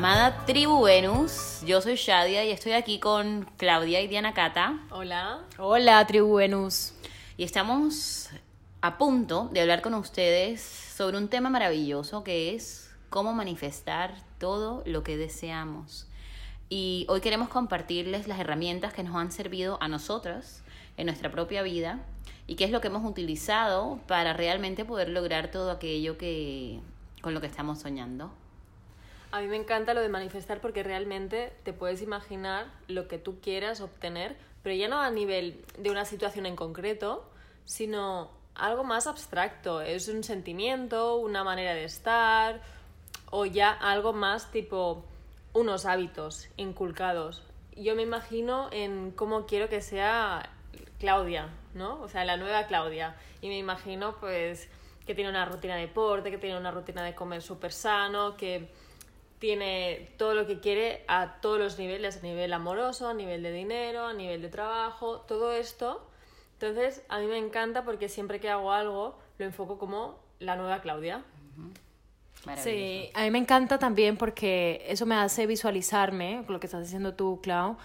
Amada 0.00 0.46
tribu 0.46 0.84
Venus, 0.84 1.60
yo 1.66 1.82
soy 1.82 1.96
Shadia 1.96 2.42
y 2.46 2.50
estoy 2.52 2.72
aquí 2.72 2.98
con 2.98 3.46
Claudia 3.58 4.00
y 4.00 4.08
Diana 4.08 4.32
Cata. 4.32 4.80
Hola. 4.90 5.40
Hola, 5.58 6.06
tribu 6.06 6.36
Venus. 6.36 6.94
Y 7.36 7.44
estamos 7.44 8.30
a 8.80 8.96
punto 8.96 9.50
de 9.52 9.60
hablar 9.60 9.82
con 9.82 9.92
ustedes 9.92 10.62
sobre 10.62 11.18
un 11.18 11.28
tema 11.28 11.50
maravilloso 11.50 12.24
que 12.24 12.54
es 12.54 12.90
cómo 13.10 13.34
manifestar 13.34 14.14
todo 14.38 14.82
lo 14.86 15.02
que 15.02 15.18
deseamos. 15.18 16.06
Y 16.70 17.04
hoy 17.10 17.20
queremos 17.20 17.50
compartirles 17.50 18.26
las 18.26 18.40
herramientas 18.40 18.94
que 18.94 19.02
nos 19.02 19.16
han 19.16 19.30
servido 19.30 19.76
a 19.82 19.88
nosotras 19.88 20.62
en 20.96 21.08
nuestra 21.08 21.30
propia 21.30 21.60
vida 21.60 21.98
y 22.46 22.54
qué 22.54 22.64
es 22.64 22.70
lo 22.70 22.80
que 22.80 22.88
hemos 22.88 23.04
utilizado 23.04 24.00
para 24.06 24.32
realmente 24.32 24.86
poder 24.86 25.10
lograr 25.10 25.50
todo 25.50 25.70
aquello 25.70 26.16
que 26.16 26.80
con 27.20 27.34
lo 27.34 27.42
que 27.42 27.48
estamos 27.48 27.80
soñando. 27.80 28.32
A 29.32 29.40
mí 29.40 29.46
me 29.46 29.56
encanta 29.56 29.94
lo 29.94 30.00
de 30.00 30.08
manifestar 30.08 30.60
porque 30.60 30.82
realmente 30.82 31.52
te 31.62 31.72
puedes 31.72 32.02
imaginar 32.02 32.66
lo 32.88 33.06
que 33.06 33.18
tú 33.18 33.40
quieras 33.40 33.80
obtener, 33.80 34.36
pero 34.62 34.74
ya 34.74 34.88
no 34.88 35.00
a 35.00 35.10
nivel 35.10 35.64
de 35.78 35.90
una 35.90 36.04
situación 36.04 36.46
en 36.46 36.56
concreto, 36.56 37.24
sino 37.64 38.30
algo 38.56 38.82
más 38.82 39.06
abstracto. 39.06 39.82
Es 39.82 40.08
un 40.08 40.24
sentimiento, 40.24 41.16
una 41.16 41.44
manera 41.44 41.74
de 41.74 41.84
estar 41.84 42.60
o 43.30 43.46
ya 43.46 43.70
algo 43.70 44.12
más 44.12 44.50
tipo 44.50 45.04
unos 45.52 45.86
hábitos 45.86 46.48
inculcados. 46.56 47.44
Yo 47.76 47.94
me 47.94 48.02
imagino 48.02 48.68
en 48.72 49.12
cómo 49.12 49.46
quiero 49.46 49.68
que 49.68 49.80
sea 49.80 50.50
Claudia, 50.98 51.48
¿no? 51.74 52.00
O 52.02 52.08
sea, 52.08 52.24
la 52.24 52.36
nueva 52.36 52.66
Claudia. 52.66 53.14
Y 53.40 53.48
me 53.48 53.58
imagino 53.58 54.16
pues 54.18 54.68
que 55.06 55.14
tiene 55.14 55.30
una 55.30 55.44
rutina 55.44 55.76
de 55.76 55.82
deporte, 55.82 56.30
que 56.30 56.38
tiene 56.38 56.58
una 56.58 56.72
rutina 56.72 57.02
de 57.04 57.14
comer 57.14 57.42
súper 57.42 57.72
sano, 57.72 58.36
que 58.36 58.68
tiene 59.40 60.12
todo 60.18 60.34
lo 60.34 60.46
que 60.46 60.60
quiere 60.60 61.02
a 61.08 61.40
todos 61.40 61.58
los 61.58 61.78
niveles, 61.78 62.18
a 62.18 62.20
nivel 62.20 62.52
amoroso, 62.52 63.08
a 63.08 63.14
nivel 63.14 63.42
de 63.42 63.50
dinero, 63.50 64.06
a 64.06 64.12
nivel 64.12 64.42
de 64.42 64.48
trabajo, 64.50 65.22
todo 65.22 65.52
esto. 65.52 66.06
Entonces, 66.52 67.02
a 67.08 67.18
mí 67.18 67.26
me 67.26 67.38
encanta 67.38 67.82
porque 67.82 68.08
siempre 68.08 68.38
que 68.38 68.50
hago 68.50 68.70
algo 68.70 69.18
lo 69.38 69.46
enfoco 69.46 69.78
como 69.78 70.20
la 70.38 70.56
nueva 70.56 70.82
Claudia. 70.82 71.24
Sí, 72.56 73.10
a 73.14 73.22
mí 73.22 73.30
me 73.30 73.38
encanta 73.38 73.78
también 73.78 74.18
porque 74.18 74.84
eso 74.86 75.06
me 75.06 75.14
hace 75.14 75.46
visualizarme, 75.46 76.44
lo 76.46 76.60
que 76.60 76.66
estás 76.66 76.82
diciendo 76.82 77.14
tú, 77.14 77.40
Clau, 77.42 77.76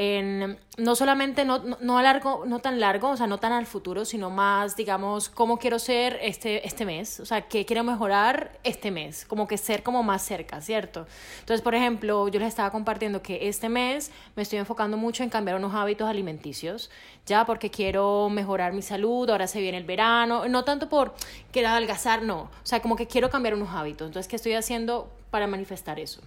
no 0.00 0.94
solamente 0.94 1.44
no, 1.44 1.58
no, 1.58 1.98
a 1.98 2.02
largo, 2.02 2.44
no 2.46 2.60
tan 2.60 2.78
largo, 2.78 3.10
o 3.10 3.16
sea, 3.16 3.26
no 3.26 3.38
tan 3.38 3.52
al 3.52 3.66
futuro, 3.66 4.04
sino 4.04 4.30
más, 4.30 4.76
digamos, 4.76 5.28
cómo 5.28 5.58
quiero 5.58 5.80
ser 5.80 6.20
este, 6.22 6.64
este 6.64 6.84
mes, 6.84 7.18
o 7.18 7.26
sea, 7.26 7.42
qué 7.48 7.66
quiero 7.66 7.82
mejorar 7.82 8.52
este 8.62 8.92
mes, 8.92 9.24
como 9.24 9.48
que 9.48 9.58
ser 9.58 9.82
como 9.82 10.04
más 10.04 10.22
cerca, 10.22 10.60
¿cierto? 10.60 11.08
Entonces, 11.40 11.62
por 11.62 11.74
ejemplo, 11.74 12.28
yo 12.28 12.38
les 12.38 12.48
estaba 12.50 12.70
compartiendo 12.70 13.22
que 13.22 13.48
este 13.48 13.68
mes 13.68 14.12
me 14.36 14.44
estoy 14.44 14.60
enfocando 14.60 14.96
mucho 14.96 15.24
en 15.24 15.30
cambiar 15.30 15.56
unos 15.56 15.74
hábitos 15.74 16.08
alimenticios, 16.08 16.92
ya 17.26 17.44
porque 17.44 17.68
quiero 17.68 18.28
mejorar 18.30 18.74
mi 18.74 18.82
salud, 18.82 19.28
ahora 19.28 19.48
se 19.48 19.60
viene 19.60 19.78
el 19.78 19.84
verano, 19.84 20.46
no 20.46 20.62
tanto 20.62 20.88
por 20.88 21.12
querer 21.50 21.70
adelgazar, 21.70 22.22
no, 22.22 22.42
o 22.42 22.50
sea, 22.62 22.80
como 22.80 22.94
que 22.94 23.08
quiero 23.08 23.30
cambiar 23.30 23.54
unos 23.54 23.70
hábitos, 23.70 24.06
entonces, 24.06 24.28
¿qué 24.28 24.36
estoy 24.36 24.52
haciendo 24.54 25.10
para 25.32 25.48
manifestar 25.48 25.98
eso? 25.98 26.20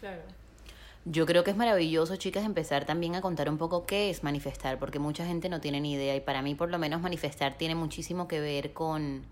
Claro. 0.00 0.39
Yo 1.06 1.24
creo 1.24 1.44
que 1.44 1.50
es 1.50 1.56
maravilloso, 1.56 2.16
chicas, 2.16 2.44
empezar 2.44 2.84
también 2.84 3.14
a 3.14 3.22
contar 3.22 3.48
un 3.48 3.56
poco 3.56 3.86
qué 3.86 4.10
es 4.10 4.22
manifestar, 4.22 4.78
porque 4.78 4.98
mucha 4.98 5.24
gente 5.24 5.48
no 5.48 5.58
tiene 5.60 5.80
ni 5.80 5.94
idea 5.94 6.14
y 6.14 6.20
para 6.20 6.42
mí 6.42 6.54
por 6.54 6.70
lo 6.70 6.78
menos 6.78 7.00
manifestar 7.00 7.56
tiene 7.56 7.74
muchísimo 7.74 8.28
que 8.28 8.38
ver 8.38 8.74
con 8.74 9.22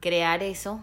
crear 0.00 0.42
eso 0.42 0.80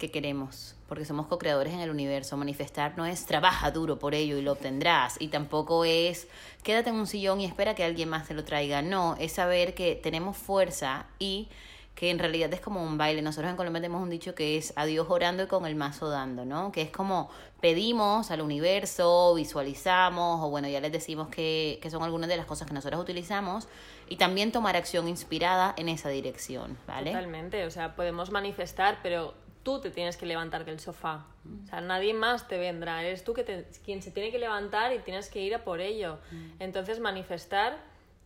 que 0.00 0.10
queremos, 0.10 0.74
porque 0.88 1.04
somos 1.04 1.28
co-creadores 1.28 1.72
en 1.72 1.78
el 1.78 1.90
universo. 1.90 2.36
Manifestar 2.36 2.94
no 2.96 3.06
es 3.06 3.24
trabaja 3.24 3.70
duro 3.70 4.00
por 4.00 4.16
ello 4.16 4.36
y 4.36 4.42
lo 4.42 4.52
obtendrás, 4.52 5.16
y 5.20 5.28
tampoco 5.28 5.84
es 5.84 6.26
quédate 6.64 6.90
en 6.90 6.96
un 6.96 7.06
sillón 7.06 7.40
y 7.40 7.44
espera 7.44 7.76
que 7.76 7.84
alguien 7.84 8.08
más 8.08 8.26
te 8.26 8.34
lo 8.34 8.42
traiga. 8.42 8.82
No, 8.82 9.14
es 9.20 9.30
saber 9.30 9.74
que 9.74 9.94
tenemos 9.94 10.36
fuerza 10.36 11.06
y 11.20 11.48
que 11.94 12.10
en 12.10 12.18
realidad 12.18 12.52
es 12.52 12.60
como 12.60 12.82
un 12.82 12.98
baile. 12.98 13.22
Nosotros 13.22 13.50
en 13.50 13.56
Colombia 13.56 13.80
tenemos 13.80 14.02
un 14.02 14.10
dicho 14.10 14.34
que 14.34 14.56
es 14.56 14.72
a 14.76 14.86
Dios 14.86 15.06
orando 15.08 15.42
y 15.42 15.46
con 15.46 15.66
el 15.66 15.74
mazo 15.74 16.08
dando, 16.08 16.44
¿no? 16.44 16.72
Que 16.72 16.82
es 16.82 16.90
como 16.90 17.30
pedimos 17.60 18.30
al 18.30 18.40
universo, 18.40 19.34
visualizamos, 19.34 20.40
o 20.42 20.50
bueno, 20.50 20.68
ya 20.68 20.80
les 20.80 20.90
decimos 20.90 21.28
que, 21.28 21.78
que 21.80 21.90
son 21.90 22.02
algunas 22.02 22.28
de 22.28 22.36
las 22.36 22.46
cosas 22.46 22.66
que 22.66 22.74
nosotros 22.74 23.00
utilizamos, 23.00 23.68
y 24.08 24.16
también 24.16 24.52
tomar 24.52 24.76
acción 24.76 25.06
inspirada 25.06 25.74
en 25.76 25.88
esa 25.88 26.08
dirección, 26.08 26.76
¿vale? 26.86 27.12
Totalmente, 27.12 27.64
o 27.64 27.70
sea, 27.70 27.94
podemos 27.94 28.30
manifestar, 28.30 28.98
pero 29.02 29.34
tú 29.62 29.80
te 29.80 29.90
tienes 29.90 30.16
que 30.16 30.26
levantar 30.26 30.64
del 30.64 30.80
sofá. 30.80 31.26
O 31.64 31.68
sea, 31.68 31.80
nadie 31.80 32.14
más 32.14 32.48
te 32.48 32.58
vendrá. 32.58 33.02
Eres 33.02 33.24
tú 33.24 33.32
que 33.32 33.66
quien 33.84 34.02
se 34.02 34.10
tiene 34.10 34.30
que 34.30 34.38
levantar 34.38 34.92
y 34.92 34.98
tienes 35.00 35.28
que 35.28 35.40
ir 35.40 35.54
a 35.54 35.64
por 35.64 35.80
ello. 35.80 36.18
Mm. 36.30 36.50
Entonces, 36.60 37.00
manifestar 37.00 37.78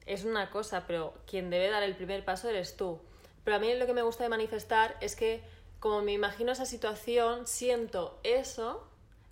es 0.07 0.25
una 0.25 0.51
cosa, 0.51 0.85
pero 0.87 1.15
quien 1.27 1.51
debe 1.51 1.69
dar 1.69 1.83
el 1.83 1.95
primer 1.95 2.25
paso 2.25 2.49
eres 2.49 2.77
tú. 2.77 2.99
Pero 3.47 3.59
a 3.59 3.61
mí 3.61 3.73
lo 3.75 3.87
que 3.87 3.93
me 3.93 4.03
gusta 4.03 4.25
de 4.25 4.29
manifestar 4.29 4.97
es 5.01 5.15
que 5.15 5.41
como 5.79 6.03
me 6.03 6.13
imagino 6.13 6.51
esa 6.51 6.67
situación, 6.67 7.47
siento 7.47 8.19
eso, 8.25 8.85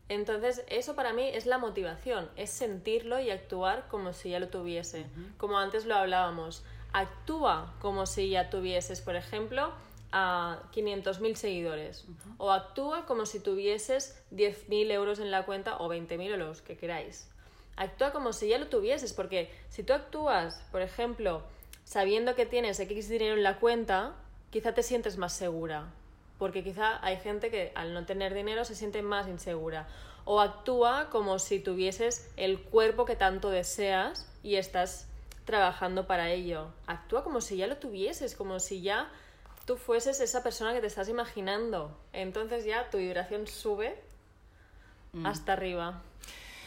entonces 0.08 0.62
eso 0.68 0.94
para 0.94 1.12
mí 1.12 1.26
es 1.26 1.46
la 1.46 1.58
motivación, 1.58 2.30
es 2.36 2.50
sentirlo 2.50 3.18
y 3.18 3.30
actuar 3.30 3.88
como 3.88 4.12
si 4.12 4.30
ya 4.30 4.38
lo 4.38 4.50
tuviese. 4.50 5.06
Como 5.36 5.58
antes 5.58 5.84
lo 5.84 5.96
hablábamos, 5.96 6.62
actúa 6.92 7.74
como 7.80 8.06
si 8.06 8.28
ya 8.28 8.50
tuvieses, 8.50 9.00
por 9.00 9.16
ejemplo, 9.16 9.72
a 10.12 10.60
500.000 10.72 11.34
seguidores. 11.34 12.04
O 12.38 12.52
actúa 12.52 13.06
como 13.06 13.26
si 13.26 13.40
tuvieses 13.40 14.22
10.000 14.30 14.92
euros 14.92 15.18
en 15.18 15.32
la 15.32 15.44
cuenta 15.44 15.78
o 15.78 15.88
20.000 15.88 16.34
o 16.34 16.36
los 16.36 16.62
que 16.62 16.76
queráis. 16.76 17.28
Actúa 17.74 18.12
como 18.12 18.32
si 18.32 18.46
ya 18.46 18.58
lo 18.58 18.68
tuvieses, 18.68 19.12
porque 19.12 19.52
si 19.70 19.82
tú 19.82 19.92
actúas, 19.92 20.62
por 20.70 20.82
ejemplo, 20.82 21.42
sabiendo 21.84 22.34
que 22.34 22.46
tienes 22.46 22.80
X 22.80 23.08
dinero 23.08 23.34
en 23.34 23.42
la 23.42 23.58
cuenta, 23.58 24.14
quizá 24.50 24.72
te 24.72 24.82
sientes 24.82 25.18
más 25.18 25.32
segura. 25.32 25.92
Porque 26.38 26.64
quizá 26.64 27.04
hay 27.04 27.16
gente 27.18 27.50
que 27.50 27.72
al 27.74 27.94
no 27.94 28.04
tener 28.06 28.34
dinero 28.34 28.64
se 28.64 28.74
siente 28.74 29.02
más 29.02 29.28
insegura. 29.28 29.86
O 30.24 30.40
actúa 30.40 31.10
como 31.10 31.38
si 31.38 31.60
tuvieses 31.60 32.30
el 32.36 32.60
cuerpo 32.60 33.04
que 33.04 33.14
tanto 33.14 33.50
deseas 33.50 34.26
y 34.42 34.56
estás 34.56 35.06
trabajando 35.44 36.06
para 36.06 36.30
ello. 36.30 36.68
Actúa 36.86 37.22
como 37.22 37.40
si 37.40 37.56
ya 37.56 37.66
lo 37.66 37.76
tuvieses, 37.76 38.34
como 38.34 38.58
si 38.58 38.80
ya 38.80 39.10
tú 39.66 39.76
fueses 39.76 40.20
esa 40.20 40.42
persona 40.42 40.72
que 40.72 40.80
te 40.80 40.86
estás 40.86 41.08
imaginando. 41.08 41.96
Entonces 42.12 42.64
ya 42.64 42.90
tu 42.90 42.98
vibración 42.98 43.46
sube 43.46 43.96
mm. 45.12 45.26
hasta 45.26 45.52
arriba. 45.52 46.02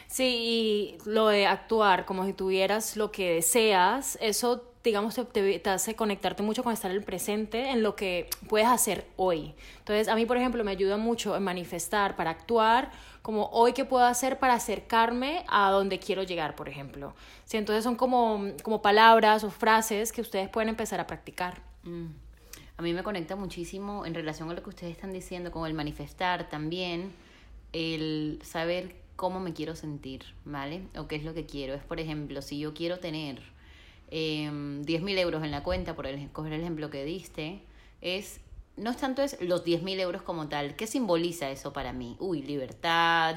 Sí, 0.07 0.97
y 1.03 1.09
lo 1.09 1.27
de 1.27 1.47
actuar 1.47 2.05
como 2.05 2.25
si 2.25 2.33
tuvieras 2.33 2.95
lo 2.95 3.11
que 3.11 3.33
deseas, 3.35 4.17
eso 4.21 4.63
digamos, 4.87 5.15
te, 5.15 5.59
te, 5.59 5.69
hace 5.69 5.95
conectarte 5.95 6.43
mucho 6.43 6.63
con 6.63 6.73
estar 6.73 6.89
en 6.91 6.97
el 6.97 7.03
presente, 7.03 7.69
en 7.69 7.83
lo 7.83 7.95
que 7.95 8.29
puedes 8.47 8.67
hacer 8.67 9.05
hoy. 9.15 9.53
Entonces, 9.79 10.07
a 10.07 10.15
mí, 10.15 10.25
por 10.25 10.37
ejemplo, 10.37 10.63
me 10.63 10.71
ayuda 10.71 10.97
mucho 10.97 11.35
en 11.35 11.43
manifestar 11.43 12.15
para 12.15 12.31
actuar, 12.31 12.91
como 13.21 13.47
hoy 13.51 13.73
qué 13.73 13.85
puedo 13.85 14.05
hacer 14.05 14.39
para 14.39 14.53
acercarme 14.53 15.43
a 15.47 15.69
donde 15.71 15.99
quiero 15.99 16.23
llegar, 16.23 16.55
por 16.55 16.69
ejemplo. 16.69 17.13
Sí, 17.45 17.57
entonces 17.57 17.83
son 17.83 17.95
como, 17.95 18.51
como 18.63 18.81
palabras 18.81 19.43
o 19.43 19.51
frases 19.51 20.11
que 20.11 20.21
ustedes 20.21 20.49
pueden 20.49 20.69
empezar 20.69 20.99
a 20.99 21.07
practicar. 21.07 21.61
Mm. 21.83 22.07
A 22.77 22.81
mí 22.81 22.93
me 22.93 23.03
conecta 23.03 23.35
muchísimo 23.35 24.05
en 24.05 24.13
relación 24.13 24.49
a 24.49 24.53
lo 24.53 24.63
que 24.63 24.69
ustedes 24.69 24.91
están 24.91 25.11
diciendo, 25.11 25.51
con 25.51 25.67
el 25.67 25.73
manifestar 25.73 26.49
también, 26.49 27.11
el 27.73 28.39
saber 28.43 28.95
cómo 29.17 29.39
me 29.39 29.51
quiero 29.53 29.75
sentir, 29.75 30.23
¿vale? 30.45 30.83
O 30.95 31.07
qué 31.07 31.15
es 31.15 31.23
lo 31.23 31.33
que 31.33 31.45
quiero. 31.45 31.73
Es, 31.73 31.83
por 31.83 31.99
ejemplo, 31.99 32.41
si 32.41 32.59
yo 32.59 32.73
quiero 32.73 32.99
tener 32.99 33.41
eh, 34.09 34.43
em, 34.45 34.83
10.000 34.83 35.17
euros 35.19 35.43
en 35.43 35.51
la 35.51 35.63
cuenta, 35.63 35.95
por 35.95 36.07
el, 36.07 36.29
coger 36.31 36.53
el 36.53 36.61
ejemplo 36.61 36.89
que 36.89 37.03
diste, 37.03 37.61
es 38.01 38.41
no 38.77 38.91
es 38.91 38.97
tanto 38.97 39.23
es 39.23 39.41
los 39.41 39.65
10.000 39.65 39.99
euros 39.99 40.21
como 40.21 40.47
tal. 40.47 40.75
¿Qué 40.75 40.85
simboliza 40.85 41.49
eso 41.49 41.73
para 41.73 41.93
mí? 41.93 42.15
Uy, 42.19 42.43
libertad, 42.43 43.35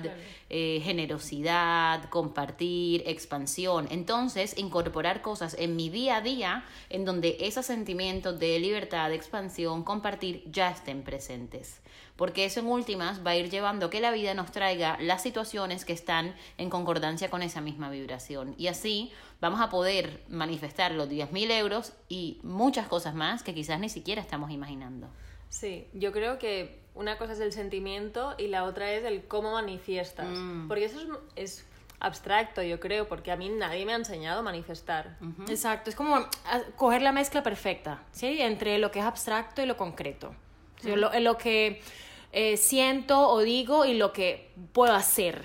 eh, 0.51 0.81
generosidad, 0.85 2.11
compartir, 2.11 3.03
expansión. 3.07 3.89
Entonces, 3.91 4.57
incorporar 4.59 5.23
cosas 5.23 5.57
en 5.59 5.77
mi 5.77 5.89
día 5.89 6.17
a 6.17 6.21
día 6.21 6.65
en 6.91 7.07
donde 7.07 7.39
esos 7.41 7.65
sentimientos 7.67 8.39
de 8.39 8.59
libertad, 8.61 9.13
expansión, 9.13 9.83
compartir 9.83 10.45
ya 10.53 10.71
estén 10.71 11.03
presentes. 11.03 11.81
Porque 12.21 12.45
eso 12.45 12.61
en 12.61 12.67
últimas 12.67 13.25
va 13.27 13.31
a 13.31 13.37
ir 13.37 13.49
llevando 13.49 13.87
a 13.87 13.91
que 13.91 13.99
la 13.99 14.11
vida 14.11 14.35
nos 14.35 14.53
traiga 14.53 14.99
las 15.01 15.23
situaciones 15.23 15.87
que 15.87 15.95
están 15.95 16.35
en 16.59 16.69
concordancia 16.69 17.31
con 17.31 17.41
esa 17.41 17.63
misma 17.63 17.89
vibración. 17.89 18.55
Y 18.59 18.67
así 18.67 19.11
vamos 19.41 19.59
a 19.63 19.71
poder 19.71 20.21
manifestar 20.29 20.93
los 20.93 21.09
10.000 21.09 21.51
euros 21.53 21.95
y 22.11 22.39
muchas 22.43 22.89
cosas 22.89 23.15
más 23.15 23.43
que 23.43 23.55
quizás 23.55 23.81
ni 23.81 23.89
siquiera 23.89 24.21
estamos 24.21 24.51
imaginando. 24.51 25.09
Sí, 25.49 25.87
yo 25.95 26.13
creo 26.13 26.39
que 26.39 26.83
una 26.95 27.17
cosa 27.17 27.33
es 27.33 27.41
el 27.41 27.53
sentimiento 27.53 28.35
y 28.37 28.49
la 28.49 28.65
otra 28.65 28.93
es 28.93 29.03
el 29.07 29.25
cómo 29.25 29.53
manifiestas. 29.53 30.29
Mm. 30.29 30.69
Porque 30.69 30.85
eso 30.85 30.99
es, 31.37 31.65
abstracto, 32.01 32.63
yo 32.63 32.81
creo, 32.81 33.09
porque 33.09 33.33
a 33.33 33.37
mí 33.37 33.49
nadie 33.49 33.87
me 33.87 33.95
ha 33.95 33.97
enseñado 33.97 34.41
a 34.41 34.43
manifestar. 34.43 35.17
Exacto, 35.49 35.89
es 35.89 35.97
como 35.97 36.17
ah, 36.17 36.61
coger 36.77 37.01
la 37.01 37.13
mezcla 37.13 37.43
perfecta, 37.43 38.03
¿sí? 38.13 38.43
Entre 38.43 38.77
lo 38.77 38.91
que 38.91 38.99
es 38.99 39.07
abstracto 39.07 39.63
y 39.63 39.67
lo 39.67 39.79
concreto. 39.79 40.35
lo, 40.83 41.19
lo, 41.19 41.39
que 41.39 41.83
eh, 42.33 42.57
siento 42.57 43.29
o 43.29 43.41
digo 43.41 43.85
y 43.85 43.95
lo 43.95 44.13
que 44.13 44.53
puedo 44.73 44.95
hacer. 44.95 45.43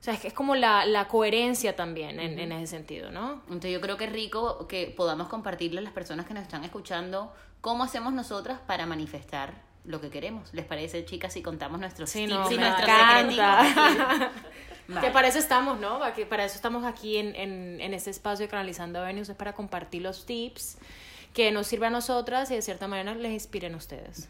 O 0.00 0.02
sea, 0.02 0.14
es, 0.14 0.20
que 0.20 0.28
es 0.28 0.34
como 0.34 0.54
la, 0.54 0.86
la 0.86 1.08
coherencia 1.08 1.76
también 1.76 2.20
en, 2.20 2.38
en, 2.38 2.52
ese 2.52 2.68
sentido, 2.68 3.10
¿no? 3.10 3.42
Entonces 3.48 3.72
yo 3.72 3.80
creo 3.82 3.98
que 3.98 4.04
es 4.04 4.12
rico 4.12 4.66
que 4.66 4.92
podamos 4.96 5.28
compartirle 5.28 5.80
a 5.80 5.82
las 5.82 5.92
personas 5.92 6.24
que 6.26 6.32
nos 6.32 6.42
están 6.42 6.64
escuchando 6.64 7.32
cómo 7.60 7.84
hacemos 7.84 8.14
nosotras 8.14 8.60
para 8.66 8.86
manifestar 8.86 9.62
lo 9.84 10.00
que 10.00 10.08
queremos. 10.08 10.52
¿Les 10.54 10.64
parece, 10.64 11.04
chicas, 11.04 11.32
si 11.32 11.42
contamos 11.42 11.80
nuestros 11.80 12.08
sí, 12.08 12.26
no, 12.26 12.46
sí, 12.48 12.56
nuestros 12.56 12.88
Que 15.02 15.10
para 15.10 15.28
eso 15.28 15.38
estamos, 15.38 15.78
¿no? 15.78 16.00
Que 16.14 16.24
para 16.26 16.44
eso 16.44 16.54
estamos 16.54 16.84
aquí 16.84 17.18
en, 17.18 17.34
en, 17.36 17.80
en 17.80 17.92
este 17.92 18.10
espacio 18.10 18.46
de 18.46 18.50
Canalizando 18.50 19.02
Venus, 19.02 19.28
es 19.28 19.36
para 19.36 19.52
compartir 19.52 20.02
los 20.02 20.24
tips 20.24 20.78
que 21.32 21.50
nos 21.52 21.66
sirven 21.66 21.88
a 21.88 21.90
nosotras 21.90 22.50
y 22.50 22.54
de 22.54 22.62
cierta 22.62 22.88
manera 22.88 23.14
les 23.14 23.32
inspiren 23.32 23.74
a 23.74 23.76
ustedes. 23.76 24.28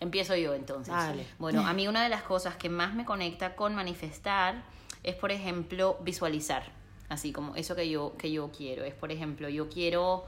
Empiezo 0.00 0.34
yo 0.34 0.54
entonces. 0.54 0.94
Bueno, 1.38 1.66
a 1.66 1.72
mí 1.74 1.86
una 1.86 2.02
de 2.02 2.08
las 2.08 2.22
cosas 2.22 2.56
que 2.56 2.68
más 2.68 2.94
me 2.94 3.04
conecta 3.04 3.54
con 3.54 3.74
manifestar 3.74 4.62
es, 5.02 5.14
por 5.14 5.30
ejemplo, 5.30 5.98
visualizar. 6.02 6.64
Así 7.10 7.32
como 7.32 7.54
eso 7.56 7.76
que 7.76 7.88
yo, 7.88 8.16
que 8.16 8.32
yo 8.32 8.50
quiero. 8.50 8.84
Es, 8.84 8.94
por 8.94 9.12
ejemplo, 9.12 9.48
yo 9.48 9.68
quiero 9.68 10.24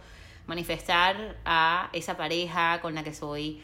manifestar 0.47 1.39
a 1.45 1.89
esa 1.93 2.17
pareja 2.17 2.81
con 2.83 2.95
la 2.95 3.03
que 3.03 3.15
soy 3.15 3.63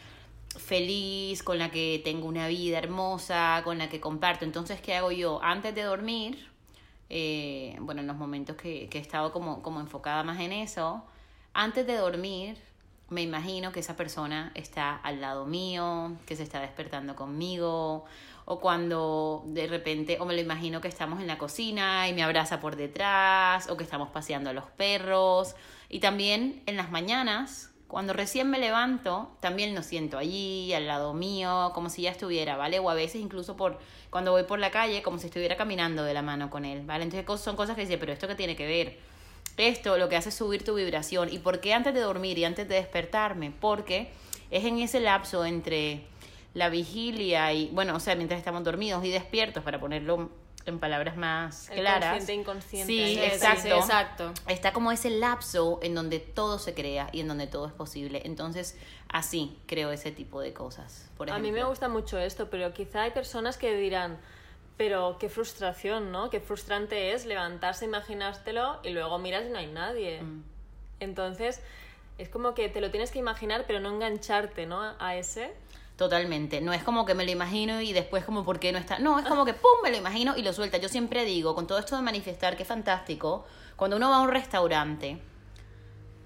feliz, 0.57 1.43
con 1.43 1.59
la 1.59 1.69
que 1.69 2.01
tengo 2.03 2.27
una 2.27 2.47
vida 2.47 2.79
hermosa, 2.79 3.61
con 3.63 3.77
la 3.77 3.89
que 3.89 3.99
comparto. 3.99 4.45
Entonces, 4.45 4.81
¿qué 4.81 4.95
hago 4.95 5.11
yo? 5.11 5.39
Antes 5.43 5.75
de 5.75 5.83
dormir, 5.83 6.49
eh, 7.09 7.75
bueno, 7.81 8.01
en 8.01 8.07
los 8.07 8.15
momentos 8.15 8.55
que, 8.55 8.87
que 8.89 8.97
he 8.97 9.01
estado 9.01 9.31
como, 9.31 9.61
como 9.61 9.79
enfocada 9.79 10.23
más 10.23 10.39
en 10.39 10.53
eso, 10.53 11.03
antes 11.53 11.85
de 11.85 11.97
dormir, 11.97 12.57
me 13.09 13.21
imagino 13.21 13.71
que 13.71 13.79
esa 13.79 13.95
persona 13.95 14.51
está 14.55 14.95
al 14.95 15.21
lado 15.21 15.45
mío, 15.45 16.17
que 16.25 16.35
se 16.35 16.43
está 16.43 16.59
despertando 16.61 17.15
conmigo, 17.15 18.05
o 18.45 18.59
cuando 18.59 19.43
de 19.47 19.67
repente, 19.67 20.17
o 20.19 20.25
me 20.25 20.33
lo 20.33 20.41
imagino 20.41 20.81
que 20.81 20.87
estamos 20.87 21.19
en 21.19 21.27
la 21.27 21.37
cocina 21.37 22.07
y 22.07 22.13
me 22.13 22.23
abraza 22.23 22.59
por 22.59 22.75
detrás, 22.75 23.69
o 23.69 23.77
que 23.77 23.83
estamos 23.83 24.09
paseando 24.09 24.49
a 24.49 24.53
los 24.53 24.65
perros, 24.65 25.55
y 25.89 25.99
también 25.99 26.61
en 26.65 26.77
las 26.77 26.91
mañanas, 26.91 27.71
cuando 27.87 28.13
recién 28.13 28.49
me 28.49 28.59
levanto, 28.59 29.35
también 29.39 29.73
lo 29.73 29.81
siento 29.81 30.19
allí, 30.19 30.71
al 30.73 30.85
lado 30.85 31.13
mío, 31.15 31.71
como 31.73 31.89
si 31.89 32.03
ya 32.03 32.11
estuviera, 32.11 32.55
¿vale? 32.55 32.77
O 32.77 32.89
a 32.89 32.93
veces 32.93 33.19
incluso 33.19 33.57
por 33.57 33.79
cuando 34.11 34.31
voy 34.31 34.43
por 34.43 34.59
la 34.59 34.69
calle, 34.69 35.01
como 35.01 35.17
si 35.17 35.25
estuviera 35.25 35.57
caminando 35.57 36.03
de 36.03 36.13
la 36.13 36.21
mano 36.21 36.51
con 36.51 36.65
él, 36.65 36.85
¿vale? 36.85 37.03
Entonces 37.03 37.41
son 37.41 37.55
cosas 37.55 37.75
que 37.75 37.81
dice, 37.81 37.97
pero 37.97 38.13
¿esto 38.13 38.27
qué 38.27 38.35
tiene 38.35 38.55
que 38.55 38.67
ver? 38.67 38.99
Esto 39.59 39.97
lo 39.97 40.07
que 40.07 40.15
hace 40.15 40.29
es 40.29 40.35
subir 40.35 40.63
tu 40.63 40.73
vibración. 40.75 41.27
¿Y 41.31 41.39
por 41.39 41.59
qué 41.59 41.73
antes 41.73 41.93
de 41.93 41.99
dormir 41.99 42.37
y 42.37 42.45
antes 42.45 42.67
de 42.69 42.75
despertarme? 42.75 43.51
Porque 43.51 44.09
es 44.51 44.63
en 44.63 44.79
ese 44.79 45.01
lapso 45.01 45.43
entre 45.43 46.05
la 46.53 46.69
vigilia 46.69 47.51
y, 47.51 47.67
bueno, 47.67 47.93
o 47.93 47.99
sea, 47.99 48.15
mientras 48.15 48.39
estamos 48.39 48.63
dormidos 48.63 49.03
y 49.03 49.11
despiertos, 49.11 49.61
para 49.61 49.77
ponerlo 49.77 50.29
en 50.65 50.79
palabras 50.79 51.17
más 51.17 51.69
claras. 51.73 52.15
Consciente, 52.15 52.33
inconsciente. 52.41 52.93
Sí, 52.93 53.19
exacto. 53.19 53.75
exacto. 53.75 54.33
Está 54.47 54.71
como 54.71 54.93
ese 54.93 55.09
lapso 55.09 55.79
en 55.81 55.93
donde 55.93 56.19
todo 56.19 56.57
se 56.57 56.73
crea 56.73 57.09
y 57.11 57.19
en 57.19 57.27
donde 57.27 57.47
todo 57.47 57.67
es 57.67 57.73
posible. 57.73 58.21
Entonces, 58.23 58.77
así 59.09 59.57
creo 59.65 59.91
ese 59.91 60.11
tipo 60.11 60.39
de 60.39 60.53
cosas. 60.53 61.09
Por 61.17 61.29
A 61.31 61.39
mí 61.39 61.51
me 61.51 61.65
gusta 61.65 61.89
mucho 61.89 62.17
esto, 62.17 62.49
pero 62.49 62.73
quizá 62.73 63.03
hay 63.03 63.11
personas 63.11 63.57
que 63.57 63.75
dirán, 63.75 64.19
pero 64.79 65.17
qué 65.19 65.27
frustración, 65.27 66.09
¿no? 66.09 66.29
Qué 66.29 66.39
frustrante 66.39 67.11
es 67.11 67.25
levantarse, 67.25 67.83
imaginártelo 67.83 68.79
y 68.81 68.91
luego 68.91 69.19
miras 69.19 69.43
y 69.45 69.49
no 69.49 69.57
hay 69.57 69.67
nadie. 69.67 70.21
Mm. 70.21 70.41
Entonces, 71.01 71.61
es 72.17 72.29
como 72.29 72.53
que 72.53 72.69
te 72.69 72.79
lo 72.79 72.89
tienes 72.89 73.11
que 73.11 73.19
imaginar, 73.19 73.65
pero 73.67 73.81
no 73.81 73.89
engancharte, 73.89 74.65
¿no? 74.65 74.81
A 74.97 75.17
ese. 75.17 75.53
Totalmente. 75.97 76.61
No 76.61 76.71
es 76.71 76.81
como 76.81 77.05
que 77.05 77.13
me 77.13 77.25
lo 77.25 77.31
imagino 77.31 77.81
y 77.81 77.91
después 77.91 78.23
como 78.23 78.45
por 78.45 78.57
qué 78.57 78.71
no 78.71 78.77
está. 78.77 78.99
No, 78.99 79.19
es 79.19 79.25
como 79.25 79.43
que 79.43 79.53
pum, 79.53 79.81
me 79.83 79.91
lo 79.91 79.97
imagino 79.97 80.37
y 80.37 80.43
lo 80.43 80.53
suelta. 80.53 80.77
Yo 80.77 80.87
siempre 80.87 81.25
digo, 81.25 81.55
con 81.55 81.67
todo 81.67 81.77
esto 81.77 81.97
de 81.97 82.01
manifestar, 82.01 82.55
que 82.55 82.63
fantástico, 82.63 83.45
cuando 83.75 83.97
uno 83.97 84.09
va 84.09 84.15
a 84.15 84.21
un 84.21 84.29
restaurante, 84.29 85.21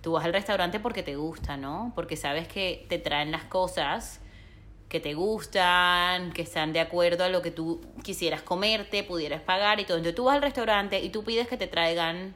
tú 0.03 0.11
vas 0.11 0.25
al 0.25 0.33
restaurante 0.33 0.79
porque 0.79 1.01
te 1.01 1.15
gusta, 1.15 1.57
¿no? 1.57 1.91
Porque 1.95 2.15
sabes 2.15 2.47
que 2.47 2.85
te 2.88 3.00
traen 3.00 3.31
las 3.31 3.45
cosas 3.45 4.19
que 4.94 5.00
te 5.00 5.16
gustan, 5.16 6.31
que 6.34 6.44
están 6.44 6.72
de 6.72 6.80
acuerdo 6.80 7.24
a 7.24 7.30
lo 7.30 7.42
que 7.42 7.50
tú 7.50 7.81
quisieras 8.04 8.44
comerte, 8.44 9.01
pudieras 9.04 9.42
pagar 9.42 9.80
y 9.80 9.86
todo. 9.86 9.98
Entonces 9.98 10.13
tú 10.13 10.25
vas 10.25 10.36
al 10.36 10.44
restaurante 10.44 11.00
y 11.00 11.10
tú 11.10 11.24
pides 11.24 11.48
que 11.48 11.57
te 11.57 11.66
traigan 11.66 12.36